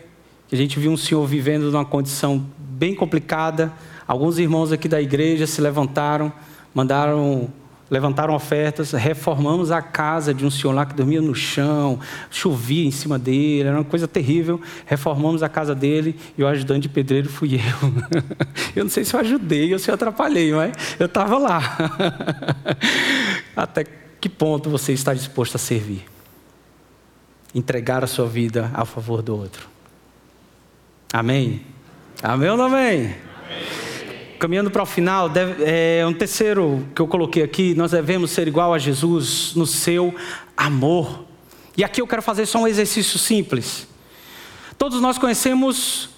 que 0.48 0.54
a 0.54 0.58
gente 0.58 0.78
viu 0.80 0.90
um 0.90 0.96
senhor 0.96 1.26
vivendo 1.26 1.70
numa 1.70 1.84
condição 1.84 2.46
bem 2.58 2.94
complicada. 2.94 3.70
Alguns 4.06 4.38
irmãos 4.38 4.72
aqui 4.72 4.88
da 4.88 5.00
igreja 5.00 5.46
se 5.46 5.60
levantaram, 5.60 6.32
mandaram 6.74 7.52
levantaram 7.90 8.34
ofertas, 8.34 8.92
reformamos 8.92 9.70
a 9.70 9.80
casa 9.80 10.34
de 10.34 10.44
um 10.44 10.50
senhor 10.50 10.72
lá 10.72 10.84
que 10.84 10.94
dormia 10.94 11.20
no 11.22 11.34
chão, 11.34 11.98
chovia 12.30 12.86
em 12.86 12.90
cima 12.90 13.18
dele, 13.18 13.68
era 13.68 13.78
uma 13.78 13.84
coisa 13.84 14.06
terrível. 14.06 14.60
Reformamos 14.86 15.42
a 15.42 15.48
casa 15.48 15.74
dele 15.74 16.18
e 16.36 16.42
o 16.42 16.46
ajudante 16.46 16.82
de 16.82 16.88
pedreiro 16.88 17.28
fui 17.28 17.54
eu. 17.54 17.88
Eu 18.76 18.84
não 18.84 18.90
sei 18.90 19.04
se 19.04 19.14
eu 19.14 19.20
ajudei 19.20 19.72
ou 19.72 19.78
se 19.78 19.90
eu 19.90 19.94
atrapalhei, 19.94 20.52
mas 20.52 20.72
eu 21.00 21.06
estava 21.06 21.36
lá. 21.38 21.76
Até 23.56 23.84
que 24.20 24.28
ponto 24.28 24.70
você 24.70 24.92
está 24.92 25.14
disposto 25.14 25.56
a 25.56 25.58
servir? 25.58 26.04
Entregar 27.54 28.04
a 28.04 28.06
sua 28.06 28.26
vida 28.26 28.70
a 28.74 28.84
favor 28.84 29.22
do 29.22 29.36
outro. 29.36 29.68
Amém? 31.12 31.62
Amém 32.22 32.50
ou 32.50 32.56
não 32.56 32.66
amém? 32.66 33.16
Caminhando 34.38 34.70
para 34.70 34.82
o 34.82 34.86
final, 34.86 35.28
deve, 35.28 35.64
é, 35.64 36.06
um 36.06 36.12
terceiro 36.12 36.86
que 36.94 37.02
eu 37.02 37.06
coloquei 37.06 37.42
aqui, 37.42 37.74
nós 37.74 37.90
devemos 37.90 38.30
ser 38.30 38.46
igual 38.48 38.72
a 38.72 38.78
Jesus 38.78 39.52
no 39.54 39.66
seu 39.66 40.14
amor. 40.56 41.24
E 41.76 41.84
aqui 41.84 42.00
eu 42.00 42.06
quero 42.06 42.22
fazer 42.22 42.46
só 42.46 42.58
um 42.58 42.68
exercício 42.68 43.18
simples. 43.18 43.86
Todos 44.76 45.00
nós 45.00 45.18
conhecemos 45.18 46.10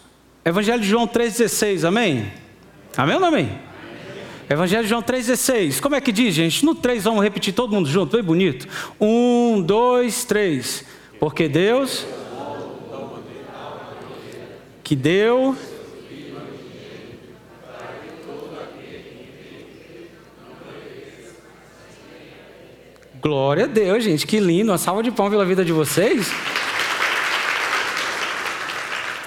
Evangelho 0.44 0.80
de 0.80 0.88
João 0.88 1.06
3,16, 1.06 1.86
amém? 1.86 2.30
Amém 2.96 3.14
ou 3.14 3.20
não 3.20 3.28
amém? 3.28 3.58
Evangelho 4.48 4.82
de 4.82 4.88
João 4.88 5.02
3,16. 5.02 5.80
Como 5.80 5.94
é 5.94 6.00
que 6.00 6.12
diz, 6.12 6.34
gente? 6.34 6.64
No 6.64 6.74
3 6.74 7.04
vamos 7.04 7.22
repetir 7.22 7.54
todo 7.54 7.72
mundo 7.72 7.88
junto, 7.88 8.16
bem 8.16 8.22
bonito. 8.22 8.66
Um, 9.00 9.62
dois, 9.62 10.24
três. 10.24 10.84
Porque 11.18 11.48
Deus 11.48 12.06
que 14.90 14.96
deu 14.96 15.54
Glória 23.20 23.64
a 23.64 23.66
Deus, 23.66 24.02
gente, 24.02 24.26
que 24.26 24.40
lindo. 24.40 24.72
Uma 24.72 24.78
salva 24.78 25.02
de 25.02 25.10
palmas 25.10 25.34
pela 25.34 25.44
vida 25.44 25.62
de 25.62 25.72
vocês. 25.72 26.30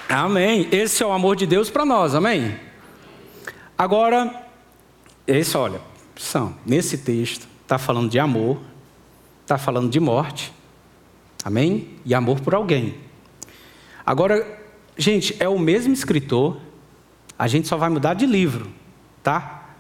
Amém. 0.10 0.68
Esse 0.72 1.04
é 1.04 1.06
o 1.06 1.12
amor 1.12 1.36
de 1.36 1.46
Deus 1.46 1.70
para 1.70 1.86
nós, 1.86 2.16
amém? 2.16 2.58
Agora, 3.78 4.48
esse, 5.28 5.56
olha, 5.56 5.80
são, 6.16 6.56
nesse 6.66 6.98
texto, 6.98 7.48
está 7.62 7.78
falando 7.78 8.10
de 8.10 8.18
amor, 8.18 8.60
está 9.44 9.60
falando 9.60 9.92
de 9.92 10.00
morte, 10.00 10.52
amém? 11.44 11.90
E 12.04 12.16
amor 12.16 12.40
por 12.40 12.56
alguém. 12.56 12.96
Agora, 14.04 14.60
gente, 14.98 15.36
é 15.40 15.48
o 15.48 15.60
mesmo 15.60 15.94
escritor, 15.94 16.58
a 17.38 17.48
gente 17.48 17.68
só 17.68 17.78
vai 17.78 17.90
mudar 17.90 18.16
de 18.16 18.26
livro, 18.26 18.68
tá? 19.22 19.76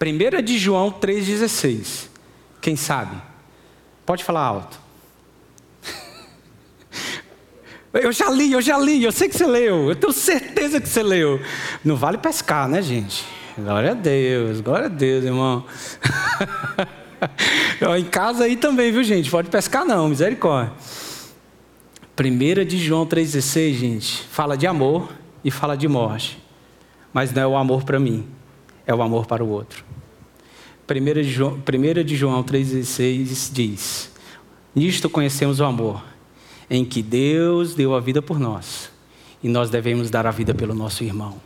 1 0.00 0.42
de 0.42 0.56
João 0.58 0.90
3,16. 0.90 2.11
Quem 2.62 2.76
sabe? 2.76 3.16
Pode 4.06 4.24
falar 4.24 4.40
alto. 4.40 4.80
Eu 7.92 8.10
já 8.10 8.30
li, 8.30 8.52
eu 8.52 8.62
já 8.62 8.78
li, 8.78 9.04
eu 9.04 9.12
sei 9.12 9.28
que 9.28 9.36
você 9.36 9.44
leu, 9.44 9.90
eu 9.90 9.94
tenho 9.94 10.14
certeza 10.14 10.80
que 10.80 10.88
você 10.88 11.02
leu. 11.02 11.38
Não 11.84 11.94
vale 11.94 12.16
pescar, 12.16 12.66
né, 12.66 12.80
gente? 12.80 13.26
Glória 13.58 13.90
a 13.90 13.94
Deus, 13.94 14.62
glória 14.62 14.86
a 14.86 14.88
Deus, 14.88 15.24
irmão. 15.24 15.66
em 17.98 18.04
casa 18.04 18.44
aí 18.44 18.56
também, 18.56 18.90
viu, 18.90 19.04
gente? 19.04 19.30
Pode 19.30 19.50
pescar 19.50 19.84
não, 19.84 20.08
misericórdia. 20.08 20.72
1 22.18 22.64
de 22.64 22.78
João 22.78 23.04
3,16, 23.04 23.74
gente, 23.74 24.22
fala 24.28 24.56
de 24.56 24.66
amor 24.66 25.10
e 25.44 25.50
fala 25.50 25.76
de 25.76 25.86
morte. 25.86 26.42
Mas 27.12 27.30
não 27.30 27.42
é 27.42 27.46
o 27.46 27.56
amor 27.56 27.84
para 27.84 27.98
mim, 27.98 28.26
é 28.86 28.94
o 28.94 29.02
amor 29.02 29.26
para 29.26 29.44
o 29.44 29.50
outro. 29.50 29.91
1 30.88 31.04
de 31.14 31.24
João, 31.24 31.54
1 31.54 32.04
de 32.04 32.16
João 32.16 32.42
3,16 32.42 33.52
diz: 33.52 34.10
Nisto 34.74 35.08
conhecemos 35.08 35.60
o 35.60 35.64
amor, 35.64 36.02
em 36.68 36.84
que 36.84 37.02
Deus 37.02 37.74
deu 37.74 37.94
a 37.94 38.00
vida 38.00 38.20
por 38.20 38.38
nós, 38.38 38.90
e 39.42 39.48
nós 39.48 39.70
devemos 39.70 40.10
dar 40.10 40.26
a 40.26 40.30
vida 40.30 40.54
pelo 40.54 40.74
nosso 40.74 41.04
irmão. 41.04 41.40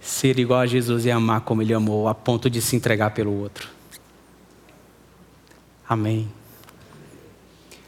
Ser 0.00 0.38
igual 0.38 0.60
a 0.60 0.66
Jesus 0.66 1.06
e 1.06 1.10
amar 1.10 1.42
como 1.42 1.62
Ele 1.62 1.72
amou, 1.72 2.08
a 2.08 2.14
ponto 2.14 2.50
de 2.50 2.60
se 2.60 2.74
entregar 2.74 3.10
pelo 3.10 3.32
outro. 3.40 3.68
Amém. 5.88 6.28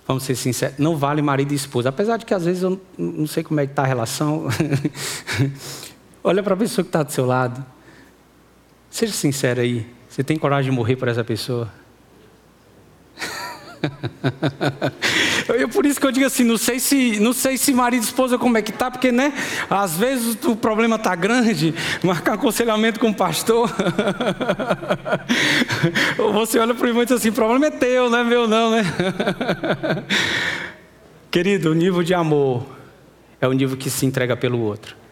Vamos 0.06 0.22
ser 0.22 0.36
sinceros, 0.36 0.78
não 0.78 0.96
vale 0.96 1.22
marido 1.22 1.52
e 1.52 1.56
esposa. 1.56 1.88
Apesar 1.88 2.18
de 2.18 2.26
que 2.26 2.34
às 2.34 2.44
vezes 2.44 2.62
eu 2.62 2.80
não 2.96 3.26
sei 3.26 3.42
como 3.42 3.58
é 3.58 3.66
que 3.66 3.72
está 3.72 3.82
a 3.82 3.86
relação. 3.86 4.46
Olha 6.22 6.42
para 6.42 6.54
a 6.54 6.56
pessoa 6.56 6.84
que 6.84 6.88
está 6.88 7.02
do 7.02 7.10
seu 7.10 7.26
lado. 7.26 7.64
Seja 8.94 9.12
sincero 9.12 9.60
aí. 9.60 9.84
Você 10.08 10.22
tem 10.22 10.38
coragem 10.38 10.70
de 10.70 10.76
morrer 10.76 10.94
por 10.94 11.08
essa 11.08 11.24
pessoa? 11.24 11.68
eu, 15.48 15.68
por 15.68 15.84
isso 15.84 15.98
que 15.98 16.06
eu 16.06 16.12
digo 16.12 16.24
assim, 16.24 16.44
não 16.44 16.56
sei 16.56 16.78
se, 16.78 17.18
não 17.18 17.32
sei 17.32 17.58
se 17.58 17.72
marido 17.72 18.02
e 18.02 18.04
esposa 18.04 18.38
como 18.38 18.56
é 18.56 18.62
que 18.62 18.70
tá, 18.70 18.92
porque 18.92 19.10
né, 19.10 19.32
às 19.68 19.96
vezes 19.96 20.38
o 20.44 20.54
problema 20.54 20.96
tá 20.96 21.12
grande, 21.16 21.74
marcar 22.04 22.34
aconselhamento 22.34 23.00
com 23.00 23.10
o 23.10 23.14
pastor. 23.14 23.68
Ou 26.16 26.32
você 26.32 26.60
olha 26.60 26.72
para 26.72 26.84
o 26.84 26.88
irmão 26.88 27.02
e 27.02 27.06
diz 27.06 27.16
assim, 27.16 27.32
problema 27.32 27.66
é 27.66 27.70
teu, 27.72 28.08
não 28.08 28.18
é 28.18 28.22
meu 28.22 28.46
não, 28.46 28.70
né? 28.70 28.84
Querido, 31.32 31.72
o 31.72 31.74
nível 31.74 32.04
de 32.04 32.14
amor 32.14 32.64
é 33.40 33.48
o 33.48 33.52
nível 33.52 33.76
que 33.76 33.90
se 33.90 34.06
entrega 34.06 34.36
pelo 34.36 34.60
outro. 34.60 35.02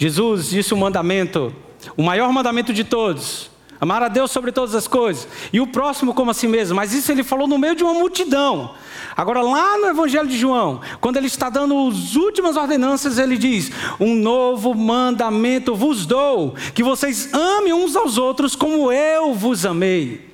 Jesus 0.00 0.48
disse 0.48 0.72
o 0.72 0.78
mandamento 0.78 1.54
o 1.94 2.02
maior 2.02 2.32
mandamento 2.32 2.72
de 2.72 2.84
todos. 2.84 3.50
Amar 3.78 4.02
a 4.02 4.08
Deus 4.08 4.30
sobre 4.30 4.50
todas 4.50 4.74
as 4.74 4.88
coisas. 4.88 5.28
E 5.52 5.60
o 5.60 5.66
próximo 5.66 6.14
como 6.14 6.30
a 6.30 6.34
si 6.34 6.48
mesmo. 6.48 6.74
Mas 6.74 6.94
isso 6.94 7.12
ele 7.12 7.22
falou 7.22 7.46
no 7.46 7.58
meio 7.58 7.74
de 7.74 7.84
uma 7.84 7.92
multidão. 7.92 8.74
Agora, 9.14 9.42
lá 9.42 9.76
no 9.76 9.88
Evangelho 9.88 10.26
de 10.26 10.38
João, 10.38 10.80
quando 11.02 11.18
ele 11.18 11.26
está 11.26 11.50
dando 11.50 11.88
as 11.88 12.16
últimas 12.16 12.56
ordenanças, 12.56 13.18
ele 13.18 13.36
diz: 13.36 13.70
Um 14.00 14.14
novo 14.14 14.74
mandamento 14.74 15.74
vos 15.74 16.06
dou, 16.06 16.54
que 16.74 16.82
vocês 16.82 17.28
amem 17.34 17.74
uns 17.74 17.94
aos 17.94 18.16
outros 18.16 18.56
como 18.56 18.90
eu 18.90 19.34
vos 19.34 19.66
amei. 19.66 20.30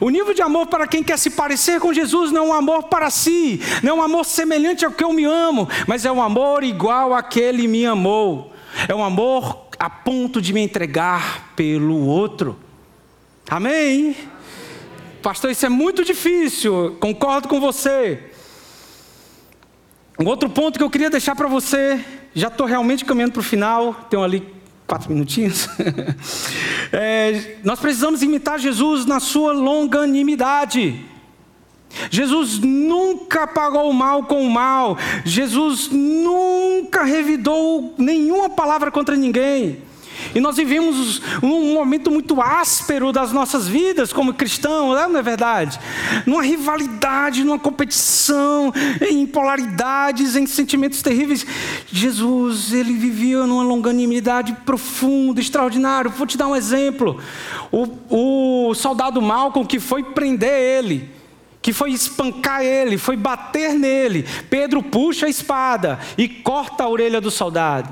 O 0.00 0.10
nível 0.10 0.34
de 0.34 0.42
amor 0.42 0.66
para 0.66 0.86
quem 0.86 1.02
quer 1.02 1.18
se 1.18 1.30
parecer 1.30 1.80
com 1.80 1.94
Jesus 1.94 2.30
não 2.30 2.44
é 2.44 2.48
um 2.48 2.52
amor 2.52 2.84
para 2.84 3.08
si, 3.08 3.58
não 3.82 3.96
é 3.96 4.00
um 4.00 4.02
amor 4.02 4.26
semelhante 4.26 4.84
ao 4.84 4.92
que 4.92 5.02
eu 5.02 5.14
me 5.14 5.24
amo, 5.24 5.66
mas 5.86 6.04
é 6.04 6.12
um 6.12 6.22
amor 6.22 6.62
igual 6.62 7.14
àquele 7.14 7.62
que 7.62 7.68
me 7.68 7.86
amou. 7.86 8.51
É 8.88 8.94
um 8.94 9.04
amor 9.04 9.68
a 9.78 9.90
ponto 9.90 10.40
de 10.40 10.52
me 10.52 10.60
entregar 10.60 11.52
pelo 11.54 12.06
outro. 12.06 12.58
Amém? 13.48 14.16
Pastor, 15.22 15.50
isso 15.50 15.64
é 15.66 15.68
muito 15.68 16.04
difícil, 16.04 16.96
concordo 17.00 17.48
com 17.48 17.60
você. 17.60 18.30
Um 20.18 20.26
outro 20.26 20.48
ponto 20.48 20.78
que 20.78 20.84
eu 20.84 20.90
queria 20.90 21.10
deixar 21.10 21.34
para 21.34 21.48
você, 21.48 22.04
já 22.34 22.48
estou 22.48 22.66
realmente 22.66 23.04
caminhando 23.04 23.32
para 23.32 23.40
o 23.40 23.44
final, 23.44 23.94
tenho 24.10 24.22
ali 24.22 24.46
quatro 24.86 25.10
minutinhos. 25.12 25.68
é, 26.92 27.56
nós 27.64 27.80
precisamos 27.80 28.22
imitar 28.22 28.58
Jesus 28.58 29.06
na 29.06 29.20
sua 29.20 29.52
longanimidade. 29.52 31.11
Jesus 32.10 32.58
nunca 32.58 33.46
pagou 33.46 33.88
o 33.90 33.94
mal 33.94 34.24
com 34.24 34.44
o 34.44 34.50
mal. 34.50 34.96
Jesus 35.24 35.88
nunca 35.90 37.04
revidou 37.04 37.94
nenhuma 37.98 38.48
palavra 38.50 38.90
contra 38.90 39.16
ninguém. 39.16 39.78
E 40.34 40.40
nós 40.40 40.56
vivemos 40.56 41.20
um 41.42 41.74
momento 41.74 42.10
muito 42.10 42.40
áspero 42.40 43.12
das 43.12 43.32
nossas 43.32 43.66
vidas 43.66 44.12
como 44.12 44.32
cristãos, 44.32 44.94
não 45.08 45.18
é 45.18 45.22
verdade? 45.22 45.78
Numa 46.26 46.42
rivalidade, 46.42 47.44
numa 47.44 47.58
competição, 47.58 48.72
em 49.00 49.26
polaridades, 49.26 50.36
em 50.36 50.46
sentimentos 50.46 51.02
terríveis. 51.02 51.44
Jesus, 51.90 52.72
ele 52.72 52.94
vivia 52.94 53.46
numa 53.46 53.62
longanimidade 53.62 54.56
profunda, 54.64 55.40
extraordinária. 55.40 56.10
Vou 56.10 56.26
te 56.26 56.38
dar 56.38 56.46
um 56.46 56.56
exemplo. 56.56 57.20
O, 57.70 58.68
o 58.68 58.74
soldado 58.74 59.20
Malcolm 59.20 59.66
que 59.66 59.80
foi 59.80 60.02
prender 60.02 60.52
ele 60.78 61.21
que 61.62 61.72
foi 61.72 61.92
espancar 61.92 62.62
ele, 62.62 62.98
foi 62.98 63.16
bater 63.16 63.74
nele. 63.74 64.26
Pedro 64.50 64.82
puxa 64.82 65.26
a 65.26 65.28
espada 65.30 66.00
e 66.18 66.28
corta 66.28 66.82
a 66.82 66.88
orelha 66.88 67.20
do 67.20 67.30
soldado. 67.30 67.88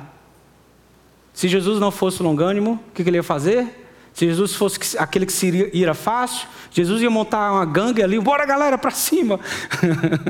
Se 1.32 1.46
Jesus 1.46 1.78
não 1.78 1.92
fosse 1.92 2.20
longânimo, 2.20 2.82
o 2.88 2.92
que 2.92 3.02
ele 3.02 3.18
ia 3.18 3.22
fazer? 3.22 3.86
Se 4.12 4.26
Jesus 4.26 4.56
fosse 4.56 4.98
aquele 4.98 5.24
que 5.24 5.32
se 5.32 5.70
ira 5.72 5.94
fácil, 5.94 6.48
Jesus 6.72 7.00
ia 7.00 7.08
montar 7.08 7.52
uma 7.52 7.64
gangue 7.64 8.02
ali, 8.02 8.18
bora 8.18 8.44
galera 8.44 8.76
para 8.76 8.90
cima. 8.90 9.38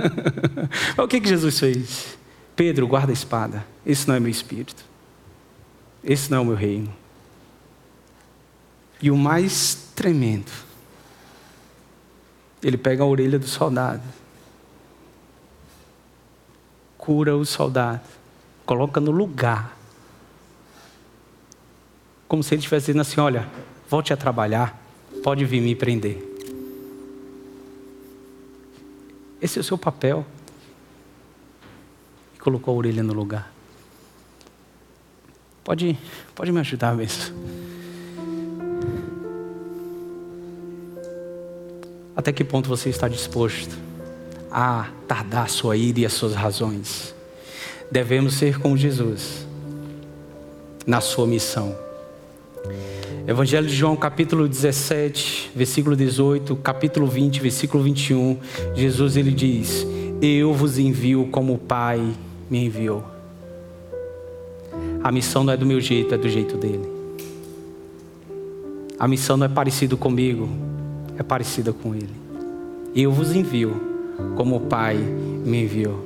o 0.98 1.08
que, 1.08 1.18
que 1.18 1.28
Jesus 1.28 1.58
fez? 1.58 2.18
Pedro, 2.54 2.86
guarda 2.86 3.10
a 3.10 3.14
espada. 3.14 3.66
Esse 3.86 4.06
não 4.06 4.14
é 4.14 4.20
meu 4.20 4.30
espírito. 4.30 4.84
Esse 6.04 6.30
não 6.30 6.38
é 6.38 6.40
o 6.42 6.44
meu 6.44 6.54
reino. 6.54 6.94
E 9.00 9.10
o 9.10 9.16
mais 9.16 9.88
tremendo 9.96 10.69
ele 12.62 12.76
pega 12.76 13.02
a 13.02 13.06
orelha 13.06 13.38
do 13.38 13.46
soldado, 13.46 14.02
cura 16.98 17.36
o 17.36 17.44
soldado, 17.44 18.02
coloca 18.66 19.00
no 19.00 19.10
lugar. 19.10 19.76
Como 22.28 22.42
se 22.42 22.54
ele 22.54 22.60
estivesse 22.60 22.86
dizendo 22.86 23.00
assim: 23.00 23.20
Olha, 23.20 23.48
volte 23.88 24.12
a 24.12 24.16
trabalhar, 24.16 24.80
pode 25.22 25.44
vir 25.44 25.60
me 25.60 25.74
prender. 25.74 26.30
Esse 29.40 29.58
é 29.58 29.60
o 29.60 29.64
seu 29.64 29.78
papel. 29.78 30.24
E 32.34 32.38
colocou 32.38 32.74
a 32.74 32.78
orelha 32.78 33.02
no 33.02 33.14
lugar. 33.14 33.50
Pode, 35.64 35.98
pode 36.34 36.52
me 36.52 36.60
ajudar 36.60 36.94
mesmo. 36.94 37.34
Até 42.20 42.32
que 42.32 42.44
ponto 42.44 42.68
você 42.68 42.90
está 42.90 43.08
disposto 43.08 43.74
a 44.50 44.90
tardar 45.08 45.44
a 45.44 45.48
sua 45.48 45.74
ira 45.74 46.00
e 46.00 46.04
as 46.04 46.12
suas 46.12 46.34
razões? 46.34 47.14
Devemos 47.90 48.34
ser 48.34 48.58
como 48.58 48.76
Jesus 48.76 49.46
na 50.86 51.00
sua 51.00 51.26
missão. 51.26 51.74
Evangelho 53.26 53.66
de 53.66 53.74
João, 53.74 53.96
capítulo 53.96 54.46
17, 54.46 55.52
versículo 55.56 55.96
18, 55.96 56.56
capítulo 56.56 57.06
20, 57.06 57.40
versículo 57.40 57.82
21, 57.82 58.38
Jesus 58.74 59.16
ele 59.16 59.32
diz: 59.32 59.86
Eu 60.20 60.52
vos 60.52 60.78
envio 60.78 61.26
como 61.32 61.54
o 61.54 61.58
Pai 61.58 62.06
me 62.50 62.66
enviou. 62.66 63.02
A 65.02 65.10
missão 65.10 65.42
não 65.42 65.54
é 65.54 65.56
do 65.56 65.64
meu 65.64 65.80
jeito, 65.80 66.14
é 66.14 66.18
do 66.18 66.28
jeito 66.28 66.58
dele. 66.58 66.86
A 68.98 69.08
missão 69.08 69.38
não 69.38 69.46
é 69.46 69.48
parecida 69.48 69.96
comigo, 69.96 70.69
é 71.20 71.22
parecida 71.22 71.70
com 71.70 71.94
Ele. 71.94 72.08
Eu 72.96 73.12
vos 73.12 73.36
envio 73.36 73.78
como 74.36 74.56
o 74.56 74.60
Pai 74.60 74.96
me 74.96 75.64
enviou. 75.64 76.02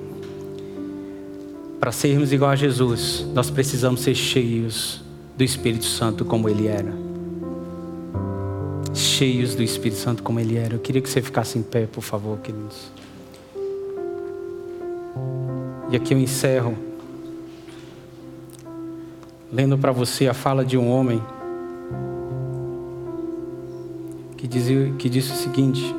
Para 1.79 1.93
sermos 1.93 2.33
igual 2.33 2.51
a 2.51 2.57
Jesus, 2.57 3.25
nós 3.33 3.49
precisamos 3.49 4.01
ser 4.01 4.17
cheios 4.17 5.03
do 5.37 5.45
Espírito 5.45 5.85
Santo 5.85 6.25
como 6.25 6.49
ele 6.49 6.67
era. 6.67 6.93
Cheios 8.93 9.55
do 9.55 9.63
Espírito 9.63 9.99
Santo 9.99 10.23
como 10.23 10.41
ele 10.41 10.57
era. 10.57 10.75
Eu 10.75 10.81
queria 10.81 11.01
que 11.01 11.09
você 11.09 11.23
ficasse 11.23 11.59
em 11.59 11.63
pé, 11.63 11.87
por 11.87 12.03
favor, 12.03 12.39
queridos. 12.39 12.91
E 15.91 15.97
aqui 15.97 16.13
eu 16.13 16.19
encerro 16.19 16.77
lendo 19.53 19.79
para 19.79 19.93
você 19.93 20.27
a 20.27 20.35
fala 20.35 20.65
de 20.65 20.77
um 20.77 20.89
homem 20.91 21.23
que, 24.45 24.49
dizia, 24.49 24.93
que 24.99 25.09
disse 25.09 25.33
o 25.33 25.37
seguinte: 25.37 25.95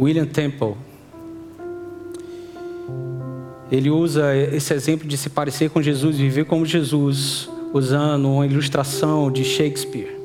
William 0.00 0.24
Temple. 0.24 0.74
Ele 3.70 3.90
usa 3.90 4.34
esse 4.34 4.72
exemplo 4.72 5.06
de 5.06 5.18
se 5.18 5.28
parecer 5.28 5.68
com 5.68 5.82
Jesus, 5.82 6.16
viver 6.16 6.46
como 6.46 6.64
Jesus, 6.64 7.50
usando 7.74 8.30
uma 8.30 8.46
ilustração 8.46 9.30
de 9.30 9.44
Shakespeare. 9.44 10.16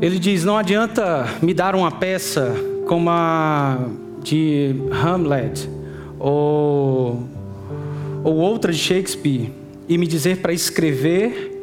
Ele 0.00 0.18
diz: 0.18 0.42
Não 0.42 0.56
adianta 0.56 1.26
me 1.42 1.52
dar 1.52 1.74
uma 1.74 1.90
peça 1.90 2.54
como 2.86 3.10
a 3.10 3.78
de 4.22 4.74
Hamlet 4.90 5.68
ou, 6.18 7.24
ou 8.22 8.36
outra 8.36 8.72
de 8.72 8.78
Shakespeare 8.78 9.50
e 9.86 9.98
me 9.98 10.06
dizer 10.06 10.38
para 10.38 10.54
escrever 10.54 11.53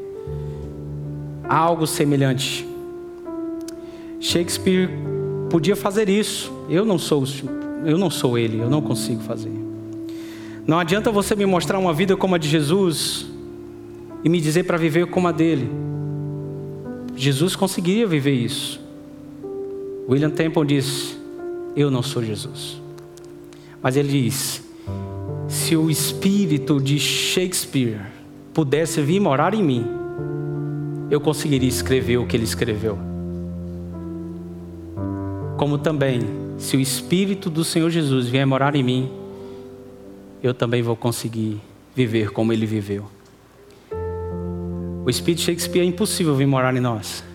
algo 1.57 1.85
semelhante. 1.85 2.65
Shakespeare 4.19 4.89
podia 5.49 5.75
fazer 5.75 6.07
isso. 6.07 6.51
Eu 6.69 6.85
não 6.85 6.97
sou, 6.97 7.25
eu 7.85 7.97
não 7.97 8.09
sou 8.09 8.37
ele, 8.37 8.59
eu 8.59 8.69
não 8.69 8.81
consigo 8.81 9.21
fazer. 9.21 9.51
Não 10.65 10.79
adianta 10.79 11.11
você 11.11 11.35
me 11.35 11.45
mostrar 11.45 11.77
uma 11.77 11.93
vida 11.93 12.15
como 12.15 12.35
a 12.35 12.37
de 12.37 12.47
Jesus 12.47 13.25
e 14.23 14.29
me 14.29 14.39
dizer 14.39 14.63
para 14.63 14.77
viver 14.77 15.07
como 15.07 15.27
a 15.27 15.31
dele. 15.31 15.69
Jesus 17.15 17.55
conseguiria 17.55 18.07
viver 18.07 18.33
isso. 18.33 18.79
William 20.07 20.29
Temple 20.29 20.65
disse: 20.65 21.17
Eu 21.75 21.91
não 21.91 22.01
sou 22.01 22.23
Jesus. 22.23 22.81
Mas 23.81 23.97
ele 23.97 24.23
diz: 24.23 24.63
Se 25.49 25.75
o 25.75 25.89
espírito 25.89 26.79
de 26.79 26.97
Shakespeare 26.97 27.99
pudesse 28.53 29.01
vir 29.01 29.19
morar 29.19 29.53
em 29.53 29.63
mim, 29.63 30.00
eu 31.11 31.19
conseguiria 31.19 31.67
escrever 31.67 32.17
o 32.17 32.25
que 32.25 32.37
ele 32.37 32.45
escreveu. 32.45 32.97
Como 35.57 35.77
também, 35.77 36.21
se 36.57 36.77
o 36.77 36.79
Espírito 36.79 37.49
do 37.49 37.65
Senhor 37.65 37.89
Jesus 37.89 38.29
vier 38.29 38.47
morar 38.47 38.75
em 38.77 38.81
mim, 38.81 39.11
eu 40.41 40.53
também 40.53 40.81
vou 40.81 40.95
conseguir 40.95 41.59
viver 41.93 42.31
como 42.31 42.53
ele 42.53 42.65
viveu. 42.65 43.11
O 45.05 45.09
Espírito 45.09 45.41
Shakespeare 45.41 45.81
é 45.81 45.85
impossível 45.85 46.33
vir 46.33 46.47
morar 46.47 46.73
em 46.77 46.79
nós, 46.79 47.25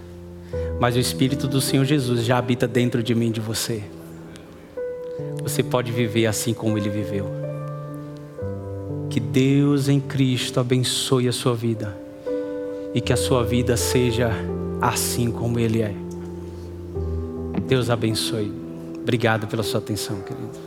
mas 0.81 0.97
o 0.97 0.99
Espírito 0.99 1.47
do 1.47 1.61
Senhor 1.61 1.85
Jesus 1.85 2.25
já 2.25 2.39
habita 2.39 2.67
dentro 2.67 3.03
de 3.03 3.15
mim, 3.15 3.31
de 3.31 3.41
você. 3.41 3.85
Você 5.43 5.63
pode 5.63 5.93
viver 5.93 6.25
assim 6.27 6.55
como 6.55 6.79
ele 6.79 6.89
viveu. 6.89 7.27
Que 9.11 9.21
Deus 9.21 9.87
em 9.87 10.01
Cristo 10.01 10.61
abençoe 10.61 11.29
a 11.29 11.33
sua 11.33 11.55
vida 11.55 12.06
e 12.97 13.01
que 13.03 13.13
a 13.13 13.17
sua 13.17 13.45
vida 13.45 13.77
seja 13.77 14.31
assim 14.81 15.31
como 15.31 15.61
Ele 15.61 15.83
é. 15.83 15.95
Deus 17.69 17.91
abençoe. 17.91 18.51
Obrigado 19.03 19.47
pela 19.47 19.63
sua 19.63 19.81
atenção, 19.81 20.23
querido. 20.23 20.66